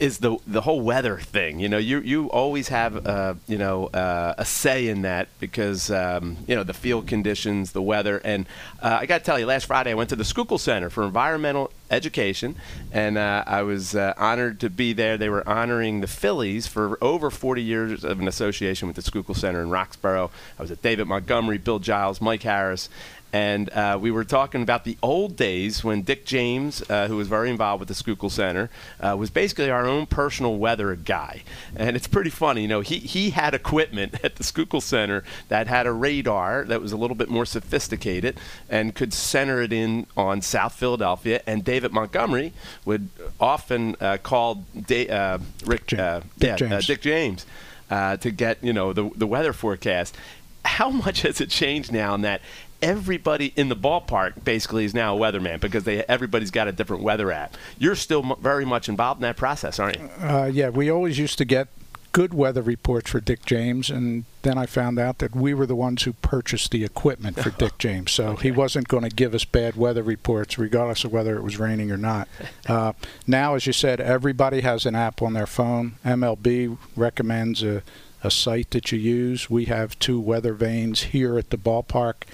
[0.00, 1.60] is the the whole weather thing.
[1.60, 5.90] You know, you you always have uh, you know uh, a say in that because
[5.90, 8.46] um, you know the field conditions, the weather, and
[8.82, 11.04] uh, I got to tell you, last Friday I went to the Schuylkill Center for
[11.04, 12.56] Environmental Education,
[12.92, 15.16] and uh, I was uh, honored to be there.
[15.16, 19.34] They were honoring the Phillies for over 40 years of an association with the Schuylkill
[19.34, 20.30] Center in Roxborough.
[20.58, 22.88] I was at David Montgomery, Bill Giles, Mike Harris,
[23.32, 27.28] and uh, we were talking about the old days when Dick James, uh, who was
[27.28, 28.70] very involved with the Schuylkill Center,
[29.00, 31.42] uh, was basically our own personal weather guy.
[31.76, 35.66] And it's pretty funny, you know, he, he had equipment at the Schuylkill Center that
[35.66, 40.06] had a radar that was a little bit more sophisticated and could center it in
[40.16, 41.42] on South Philadelphia.
[41.46, 42.52] And David Montgomery
[42.84, 43.08] would
[43.40, 46.86] often uh, call da- uh, Rick uh, Dick yeah, uh, James.
[46.86, 47.46] Dick James
[47.90, 50.16] uh, to get you know the the weather forecast.
[50.64, 52.42] How much has it changed now in that
[52.82, 57.02] everybody in the ballpark basically is now a weatherman because they everybody's got a different
[57.02, 57.56] weather app.
[57.78, 60.08] You're still m- very much involved in that process, aren't you?
[60.20, 61.68] Uh, yeah, we always used to get
[62.12, 65.76] good weather reports for Dick James, and then I found out that we were the
[65.76, 68.12] ones who purchased the equipment for Dick James.
[68.12, 71.58] So he wasn't going to give us bad weather reports, regardless of whether it was
[71.58, 72.28] raining or not.
[72.66, 72.92] Uh,
[73.26, 75.94] now, as you said, everybody has an app on their phone.
[76.04, 77.82] MLB recommends a,
[78.22, 79.48] a site that you use.
[79.48, 82.24] We have two weather vanes here at the ballpark.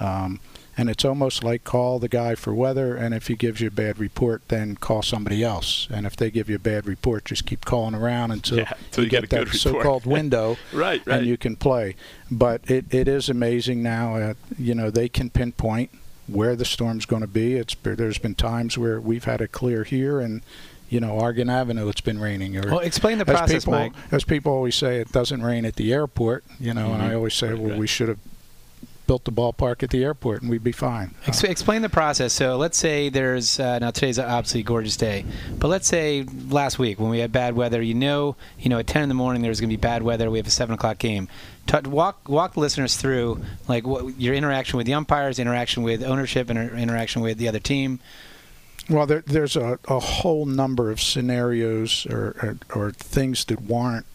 [0.00, 0.40] Um,
[0.76, 3.70] and it's almost like call the guy for weather, and if he gives you a
[3.72, 5.86] bad report, then call somebody else.
[5.90, 9.04] And if they give you a bad report, just keep calling around until, Yeah, until
[9.04, 11.18] you get a that so-called window, Right, right.
[11.18, 11.96] and you can play.
[12.30, 14.16] But it, it is amazing now.
[14.16, 15.90] Uh, you know, they can pinpoint
[16.28, 17.56] where the storm's going to be.
[17.56, 20.40] It's there's been times where we've had it clear here, and
[20.88, 22.56] you know, Oregon Avenue, it's been raining.
[22.56, 23.92] Or Well, explain the as process, people, Mike.
[24.12, 26.44] As people always say, it doesn't rain at the airport.
[26.58, 27.68] You know, and I always say, well, Mm-hmm.
[27.70, 27.78] right.
[27.78, 28.18] we should have
[29.10, 31.12] built the ballpark at the airport, and we'd be fine.
[31.26, 32.32] Ex- explain the process.
[32.32, 35.24] So let's say there's uh, now today's obviously a gorgeous day,
[35.58, 38.86] but let's say last week when we had bad weather, you know, you know, at
[38.86, 40.30] 10 in the morning there's going to be bad weather.
[40.30, 41.26] We have a seven o'clock game.
[41.86, 46.48] Walk walk the listeners through like what, your interaction with the umpires, interaction with ownership,
[46.48, 47.98] and inter- interaction with the other team.
[48.88, 54.06] Well, there, there's a, a whole number of scenarios or, or, or things that warrant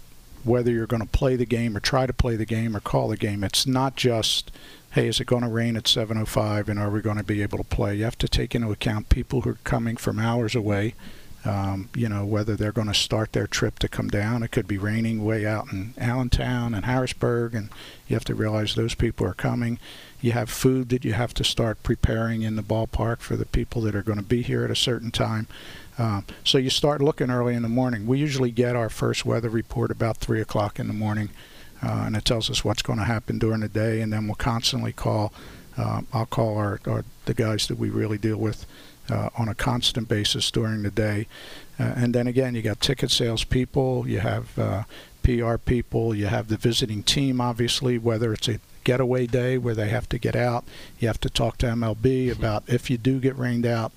[0.45, 3.09] whether you're going to play the game or try to play the game or call
[3.09, 3.43] the game.
[3.43, 4.51] It's not just,
[4.95, 7.57] hey, is it going to rain at 7:05 and are we going to be able
[7.57, 7.95] to play?
[7.95, 10.95] You have to take into account people who are coming from hours away.
[11.43, 14.41] Um, you know whether they're going to start their trip to come down.
[14.41, 17.69] It could be raining way out in Allentown and Harrisburg, and
[18.07, 19.79] you have to realize those people are coming.
[20.21, 23.81] You have food that you have to start preparing in the ballpark for the people
[23.81, 25.47] that are going to be here at a certain time.
[25.99, 28.07] Um, so you start looking early in the morning.
[28.07, 31.31] We usually get our first weather report about three o'clock in the morning,
[31.83, 34.01] uh, and it tells us what's going to happen during the day.
[34.01, 35.33] And then we'll constantly call.
[35.77, 38.65] Uh, I'll call our, our the guys that we really deal with
[39.09, 41.27] uh, on a constant basis during the day.
[41.79, 44.83] Uh, and then again, you got ticket sales people, you have uh,
[45.23, 49.89] PR people, you have the visiting team, obviously, whether it's a getaway day where they
[49.89, 50.63] have to get out,
[50.99, 53.91] you have to talk to MLB about if you do get rained out,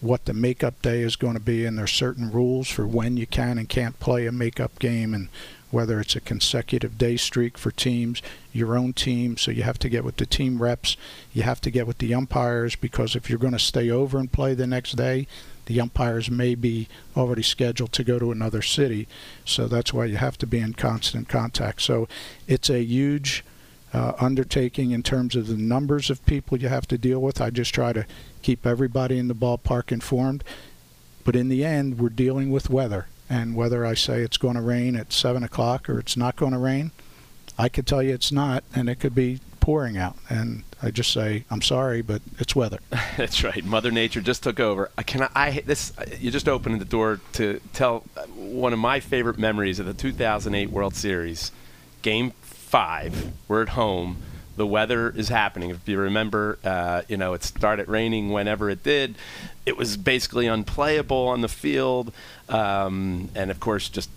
[0.00, 3.26] what the makeup day is going to be, and there's certain rules for when you
[3.26, 5.28] can and can't play a makeup game, and
[5.70, 9.36] whether it's a consecutive day streak for teams, your own team.
[9.36, 10.96] So you have to get with the team reps,
[11.32, 14.30] you have to get with the umpires because if you're going to stay over and
[14.30, 15.26] play the next day,
[15.66, 19.06] the umpires may be already scheduled to go to another city.
[19.44, 21.82] So that's why you have to be in constant contact.
[21.82, 22.08] So
[22.48, 23.44] it's a huge
[23.92, 27.40] uh, undertaking in terms of the numbers of people you have to deal with.
[27.40, 28.06] I just try to
[28.42, 30.44] keep everybody in the ballpark informed.
[31.24, 33.06] But in the end, we're dealing with weather.
[33.30, 36.52] And whether I say it's going to rain at 7 o'clock or it's not going
[36.52, 36.90] to rain,
[37.56, 40.16] I could tell you it's not, and it could be pouring out.
[40.28, 42.80] And I just say, I'm sorry, but it's weather.
[43.16, 43.64] That's right.
[43.64, 44.90] Mother Nature just took over.
[44.98, 48.00] I can I this you just opened the door to tell
[48.34, 51.52] one of my favorite memories of the 2008 World Series.
[52.02, 53.32] Game 5.
[53.46, 54.16] We're at home.
[54.56, 55.70] The weather is happening.
[55.70, 59.16] If you remember, uh, you know, it started raining whenever it did.
[59.66, 62.12] It was basically unplayable on the field.
[62.48, 64.10] Um, and of course, just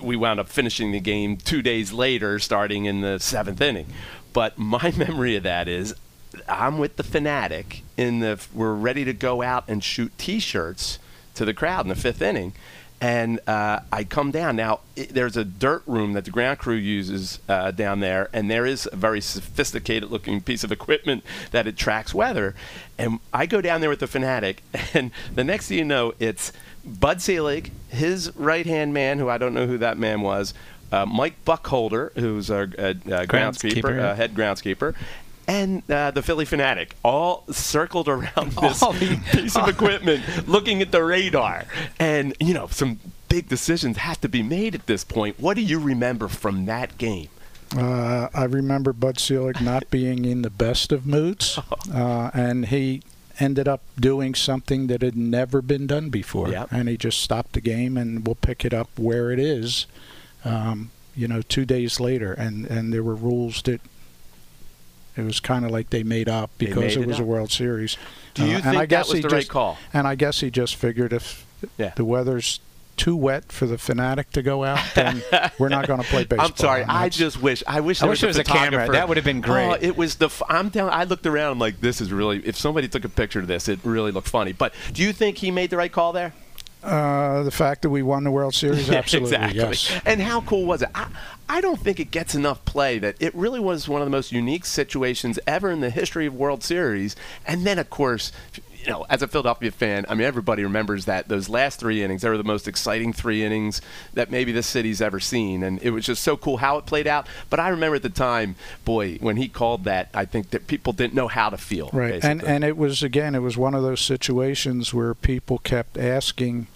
[0.00, 3.86] we wound up finishing the game two days later, starting in the seventh inning.
[4.32, 5.94] But my memory of that is
[6.48, 10.98] I'm with the Phanatic in the we're ready to go out and shoot T-shirts
[11.34, 12.52] to the crowd in the fifth inning,
[13.04, 14.56] and uh, I come down.
[14.56, 18.50] Now it, there's a dirt room that the ground crew uses uh, down there, and
[18.50, 22.54] there is a very sophisticated-looking piece of equipment that it tracks weather.
[22.96, 24.60] And I go down there with the Phanatic,
[24.94, 26.50] and the next thing you know, it's
[26.82, 30.54] Bud Selig, his right-hand man, who I don't know who that man was.
[30.90, 32.94] Uh, Mike Boekholder, who's our uh, uh,
[33.26, 34.08] groundskeeper, Groundskeeper, yeah.
[34.08, 34.94] uh, head groundskeeper,
[35.46, 40.80] and uh, the Phillie Phanatic, all circled around this All the- piece of equipment, looking
[40.82, 41.64] at the radar.
[41.98, 45.38] And, you know, some big decisions have to be made at this point.
[45.40, 47.28] What do you remember from that game?
[47.76, 51.58] Uh, I remember Bud Selig not being in the best of moods,
[51.92, 53.02] uh, and he
[53.40, 56.50] ended up doing something that had never been done before.
[56.50, 56.68] Yep.
[56.70, 59.86] And he just stopped the game, and we'll pick it up where it is.
[60.44, 63.80] Um, you know, two days later, and and there were rules that
[65.16, 67.24] it was kind of like they made up because made it it was a.
[67.24, 67.96] World Series.
[68.34, 69.78] Do you Uh, think and I that guess was he the right just- call?
[69.92, 71.44] And I guess he just figured if
[71.78, 71.92] Yeah.
[71.96, 72.60] the weather's
[72.96, 75.20] too wet for the Phanatic to go out, then
[75.58, 76.46] we're not going to play baseball.
[76.48, 76.84] I'm sorry.
[76.84, 77.62] I just wish.
[77.66, 78.00] I wish.
[78.00, 78.88] I There wish was there was a camera.
[78.88, 79.66] That would have been great.
[79.68, 80.26] Oh, it was the.
[80.26, 80.90] F- I'm down.
[80.90, 81.52] I looked around.
[81.52, 82.38] I'm like, this is really.
[82.46, 84.52] If somebody took a picture of this, it really looked funny.
[84.52, 86.34] But do you think he made the right call there?
[86.84, 89.58] Uh, the fact that we won the World Series, absolutely, exactly.
[89.58, 90.00] yes.
[90.04, 90.90] And how cool was it?
[90.94, 91.08] I,
[91.48, 94.32] I don't think it gets enough play that it really was one of the most
[94.32, 97.16] unique situations ever in the history of World Series.
[97.46, 98.32] And then, of course,
[98.84, 102.22] you know, as a Philadelphia fan, I mean, everybody remembers that those last three innings.
[102.22, 103.80] They were the most exciting three innings
[104.12, 107.06] that maybe this city's ever seen, and it was just so cool how it played
[107.06, 107.26] out.
[107.50, 110.92] But I remember at the time, boy, when he called that, I think that people
[110.92, 111.90] didn't know how to feel.
[111.92, 115.96] Right, and and it was again, it was one of those situations where people kept
[115.96, 116.66] asking,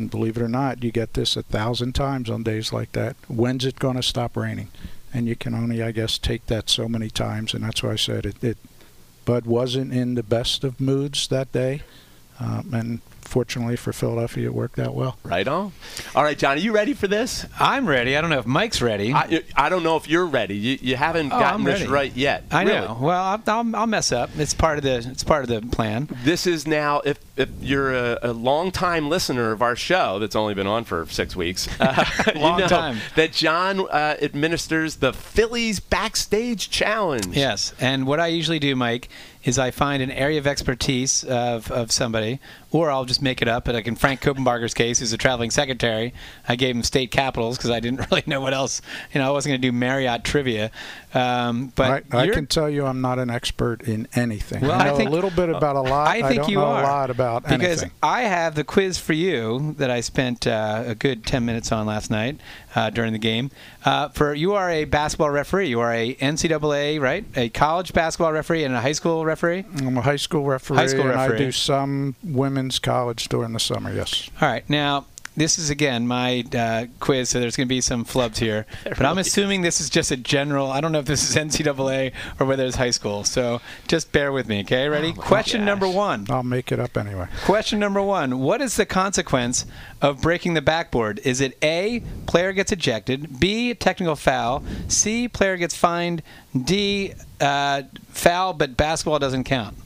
[0.00, 3.16] and believe it or not, you get this a thousand times on days like that.
[3.28, 4.68] When's it going to stop raining?
[5.12, 7.96] And you can only, I guess, take that so many times, and that's why I
[7.96, 8.42] said it.
[8.42, 8.58] it
[9.24, 11.82] Bud wasn't in the best of moods that day,
[12.38, 13.00] um, and
[13.30, 15.16] fortunately for Philadelphia, it worked out well.
[15.24, 15.72] right on.
[16.14, 17.46] All right, John, are you ready for this?
[17.58, 18.16] I'm ready.
[18.16, 19.12] I don't know if Mike's ready.
[19.14, 20.56] I, I don't know if you're ready.
[20.56, 21.92] You, you haven't Oh, gotten I'm this ready.
[21.92, 22.44] right yet.
[22.50, 22.80] I Really.
[22.86, 22.98] know.
[23.00, 24.30] Well, I'll, I'll, I'll mess up.
[24.36, 26.08] It's part of the it's part of the plan.
[26.24, 30.54] This is now, if, if you're a, a long-time listener of our show that's only
[30.54, 32.04] been on for six weeks, uh,
[32.34, 32.98] Long you know time.
[33.14, 37.28] that John uh, administers the Phillies Backstage Challenge.
[37.36, 39.08] Yes, and what I usually do, Mike,
[39.44, 42.40] is I find an area of expertise of, of somebody,
[42.72, 43.64] or I'll just make it up.
[43.64, 46.12] But Like in Frank Coppenbarger's case, who's a traveling secretary,
[46.48, 48.80] I gave him state capitals because I didn't really know what else.
[49.12, 50.70] You know, I wasn't going to do Marriott trivia.
[51.12, 54.62] Um, but I, I can tell you, I'm not an expert in anything.
[54.62, 56.06] Well, I know I think- a little bit about a lot.
[56.08, 57.90] I think don't you know are a lot about because anything.
[58.02, 61.86] I have the quiz for you that I spent uh, a good ten minutes on
[61.86, 62.40] last night
[62.76, 63.50] uh, during the game.
[63.84, 65.68] Uh, for you are a basketball referee.
[65.68, 69.64] You are a NCAA right, a college basketball referee and a high school referee.
[69.78, 72.14] I'm a high school referee, High school and I do some
[72.60, 73.92] women's college during the summer.
[73.92, 74.28] Yes.
[74.40, 78.04] All right, now this is again my uh, quiz, so there's going to be some
[78.04, 78.66] flubs here.
[78.84, 80.70] But I'm assuming this is just a general.
[80.70, 83.24] I don't know if this is NCAA or whether it's high school.
[83.24, 84.90] So just bear with me, okay?
[84.90, 85.14] Ready?
[85.14, 85.66] Question gosh.
[85.66, 86.26] number one.
[86.28, 87.28] I'll make it up anyway.
[87.44, 89.64] Question number one What is the consequence
[90.02, 91.20] of breaking the backboard?
[91.24, 96.22] Is it A, player gets ejected, B, technical foul, C, player gets fined,
[96.54, 99.78] D, uh, foul but basketball doesn't count?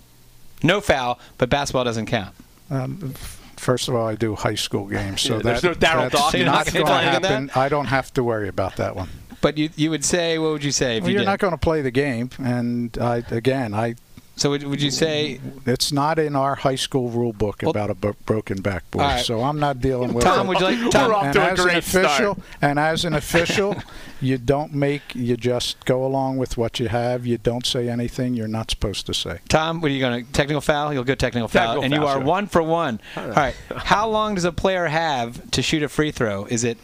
[0.64, 2.34] No foul, but basketball doesn't count.
[2.70, 3.12] Um,
[3.56, 6.44] first of all, I do high school games, so Yeah, that, no Darryl that's Dawkins
[6.46, 7.24] not going to playing that?
[7.24, 7.50] happen.
[7.54, 9.08] I don't have to worry about that one.
[9.40, 11.26] But you, you would say, what would you say if Well, you you're did?
[11.30, 13.96] not going to play the game, and I again, I
[14.36, 17.90] So would, would you say, It's not in our high school rule book Well- about
[17.90, 19.24] a broken backboard, All right.
[19.24, 20.46] so I'm not dealing with Tom?
[20.46, 20.48] it.
[20.48, 21.14] Would you like We're Tom?
[21.14, 22.04] off and to a as an great start.
[22.06, 23.76] official, and as an official,
[24.20, 25.02] you don't make.
[25.14, 27.26] You just go along with what you have.
[27.26, 29.38] You don't say anything you're not supposed to say.
[29.48, 30.92] Tom, what are you going to technical foul?
[30.92, 32.24] You'll go technical foul, Technical and you are sure.
[32.24, 33.00] one for one.
[33.16, 33.54] All right.
[33.76, 36.44] How long does a player have to shoot a free throw?
[36.46, 36.76] Is it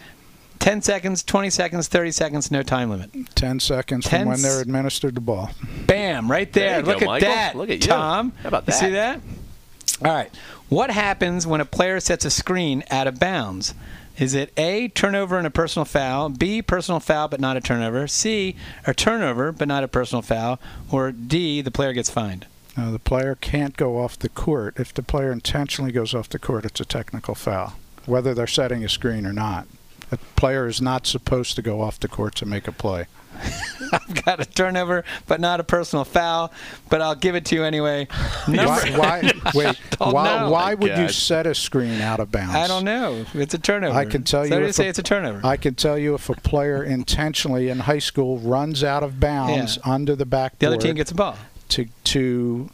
[0.60, 2.50] 10 seconds, 20 seconds, 30 seconds?
[2.50, 3.10] No time limit.
[3.34, 5.50] Ten seconds Ten from when they're administered the ball.
[5.86, 6.30] Bam!
[6.30, 6.82] Right there.
[6.82, 7.28] There Look go, at Michael.
[7.28, 7.56] that.
[7.56, 7.88] Look at you.
[7.88, 8.32] Tom.
[8.42, 9.20] How about You see that?
[10.00, 10.06] that?
[10.08, 10.30] All right.
[10.68, 13.74] What happens when a player sets a screen out of bounds?
[14.18, 18.06] Is it A, turnover and a personal foul, B, personal foul but not a turnover,
[18.06, 18.54] C,
[18.86, 22.46] a turnover but not a personal foul, or D, the player gets fined?
[22.76, 24.74] Now, the player can't go off the court.
[24.78, 28.84] If the player intentionally goes off the court, it's a technical foul, whether they're setting
[28.84, 29.66] a screen or not.
[30.12, 33.06] A player is not supposed to go off the court to make a play.
[33.92, 36.52] I've got a turnover but not a personal foul,
[36.90, 38.06] but I'll give it to you anyway.
[38.48, 38.90] Number- Why?
[38.96, 39.76] why wait.
[39.98, 40.12] Why,
[40.48, 42.54] why My would you set a screen out of bounds?
[42.54, 43.24] I don't know.
[43.34, 43.96] It's a turnover.
[43.96, 45.40] I can tell so you you if say a- it's a turnover.
[45.44, 49.76] I can tell you if a player intentionally in high school runs out of bounds
[49.84, 49.92] Yeah.
[49.92, 51.36] under the backboard the other team gets a ball.
[51.70, 52.68] to to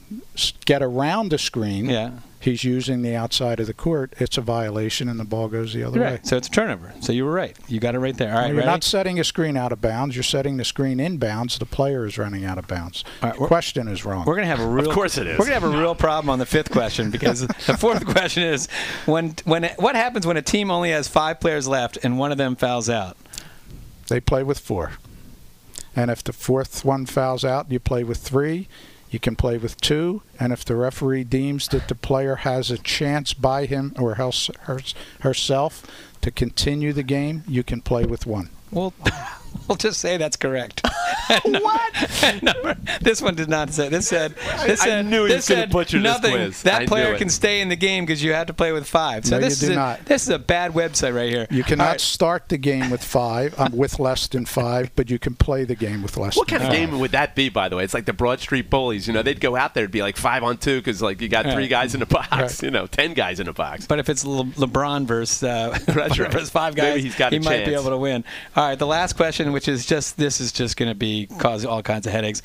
[0.64, 2.10] get around the screen, Yeah.
[2.46, 4.14] He's using the outside of the court.
[4.18, 6.12] It's a violation, and the ball goes the other way.
[6.12, 6.26] Right.
[6.26, 6.94] So it's a turnover.
[7.00, 7.56] So you were right.
[7.68, 8.32] You got it right there.
[8.32, 8.46] All right.
[8.46, 8.66] you're ready?
[8.66, 10.16] not setting a screen out of bounds.
[10.16, 11.58] You're setting the screen in bounds.
[11.58, 13.04] The player is running out of bounds.
[13.22, 14.24] All right, the question is wrong.
[14.24, 14.88] We're gonna have a real.
[14.88, 15.38] Of course it is.
[15.38, 18.68] We're gonna have a real problem on the fifth question because the fourth question is
[19.04, 22.38] when when what happens when a team only has five players left and one of
[22.38, 23.16] them fouls out.
[24.08, 24.92] They play with four.
[25.96, 28.68] And if the fourth one fouls out, you play with three.
[29.10, 30.22] You can play with two.
[30.38, 34.50] And if the referee deems that the player has a chance by him or hers,
[34.62, 35.84] hers, herself
[36.22, 38.50] to continue the game, you can play with one.
[38.70, 38.92] Well,
[39.68, 40.82] we'll just say that's correct.
[41.44, 41.92] what?
[43.00, 43.88] this one did not say.
[43.88, 44.34] This said.
[44.66, 46.32] This I said, knew he this was gonna said butcher this nothing.
[46.32, 46.62] quiz.
[46.62, 49.24] That I player can stay in the game because you have to play with five.
[49.26, 50.04] So No, this you is do a, not.
[50.04, 51.46] this is a bad website right here.
[51.50, 52.00] You cannot All right.
[52.00, 55.74] start the game with five, um, with less than five, but you can play the
[55.74, 57.84] game with less What than kind of game would that be, by the way?
[57.84, 59.06] It's like the Broad Street Bullies.
[59.06, 61.28] You know, they'd go out there, it'd be like five on two because like you
[61.28, 62.30] got three guys in a box.
[62.30, 62.62] Right.
[62.62, 63.86] You know, ten guys in a box.
[63.86, 67.36] But if it's Le- LeBron versus, uh, That's versus five Maybe guys, he's got a
[67.36, 68.24] he might be able to win.
[68.54, 71.64] All right, the last question, which is just this is just going to be cause
[71.64, 72.42] all kinds of headaches.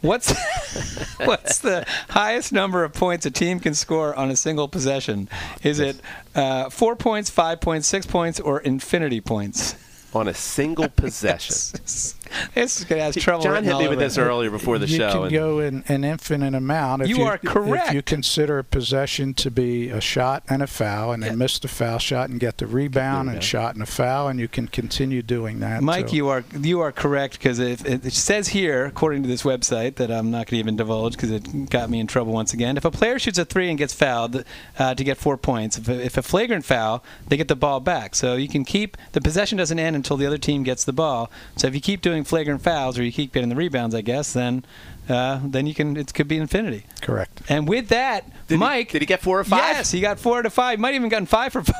[0.00, 0.30] What's
[1.24, 5.28] what's the highest number of points a team can score on a single possession?
[5.62, 6.00] Is it
[6.34, 9.76] uh, four points, five points, six points, or infinity points?
[10.14, 11.80] on a single possession.
[12.54, 13.42] This is going to have trouble.
[13.44, 15.22] John written hit all me with this earlier before the you show.
[15.24, 17.02] can go in an infinite amount.
[17.02, 20.66] If You you are If you consider a possession to be a shot and a
[20.66, 21.30] foul, and Yeah.
[21.30, 24.38] then miss the foul shot and get the rebound, and shot and a foul, and
[24.40, 25.82] you can continue doing that.
[25.82, 29.42] Mike, till- you are you are correct because it, it says here, according to this
[29.42, 32.52] website, that I'm not going to even divulge because it got me in trouble once
[32.52, 32.76] again.
[32.76, 34.44] If a player shoots a three and gets fouled
[34.78, 37.80] uh, to get four points, if a, if a flagrant foul, they get the ball
[37.80, 38.14] back.
[38.14, 41.30] So you can keep the possession doesn't end until the other team gets the ball.
[41.56, 44.32] So if you keep doing flagrant fouls or you keep getting the rebounds, I guess,
[44.32, 44.64] then
[45.08, 46.86] uh, then you can it could be infinity.
[47.00, 47.42] correct.
[47.48, 49.58] And with that, Did he- Mike, did he get four or five?
[49.76, 50.78] Yes, he got four to five.
[50.78, 51.74] Might even gotten five for five.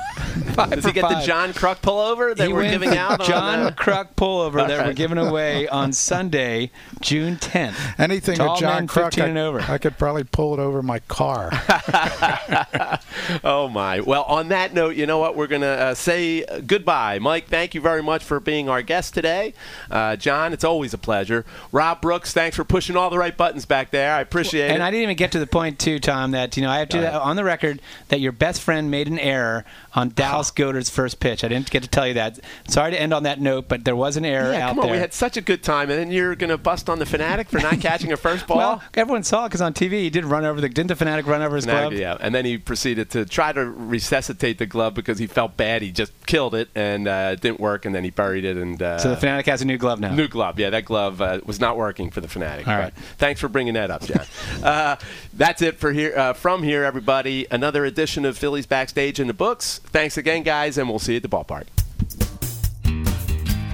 [0.55, 1.21] five Does for he get five.
[1.21, 3.21] the John Kruk pullover that He we're giving the out?
[3.21, 6.71] on, John uh, Kruk pullover that we're giving away on Sunday,
[7.01, 7.99] June 10th.
[7.99, 9.61] Anything To all John men Kruk, 15 I, and over.
[9.61, 11.51] I could probably pull it over my car.
[13.43, 14.01] Oh my!
[14.01, 15.37] Well, on that note, you know what?
[15.37, 17.47] We're gonna uh, say uh, goodbye, Mike.
[17.47, 19.55] Thank you very much for being our guest today.
[19.91, 21.45] Uh, John, it's always a pleasure.
[21.73, 24.15] Rob Brooks, thanks for pushing all the right buttons back there.
[24.15, 24.75] I appreciate And it.
[24.77, 26.89] And I didn't even get to the point, too, Tom, that, you know, I have
[26.91, 31.21] to on the record that your best friend made an error on Dallas Goddard's first
[31.21, 31.45] pitch.
[31.45, 32.39] I didn't get to tell you that.
[32.69, 34.59] Sorry to end on that note, but there was an error out there.
[34.59, 34.85] yeah, out come on.
[34.87, 34.93] there.
[34.95, 37.59] We had such a good time, and then you're gonna bust on the Phanatic for
[37.61, 38.57] not catching a first ball.
[38.57, 40.69] well, everyone saw it because on TV he did run over the.
[40.69, 41.93] Didn't the Phanatic run over his Phanatic, glove?
[41.95, 43.65] yeah, and then he proceeded to try to
[43.99, 45.83] resuscitate the glove because he felt bad.
[45.83, 47.85] He just killed it, and uh, it didn't work.
[47.85, 48.57] And then he buried it.
[48.57, 50.15] And uh, So the Phanatic has a new glove now.
[50.15, 52.67] New glove, yeah, that glove uh, was not working for the Phanatic.
[52.67, 52.93] All right.
[53.19, 54.27] Thanks for bringing that up, John.
[54.63, 54.97] uh,
[55.33, 57.47] that's it for here uh, from here, everybody.
[57.51, 59.79] Another edition of Phillies Backstage in the books.
[59.85, 61.67] Thanks again, guys, and we'll see you at the ballpark.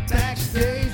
[0.09, 0.89] Backstage.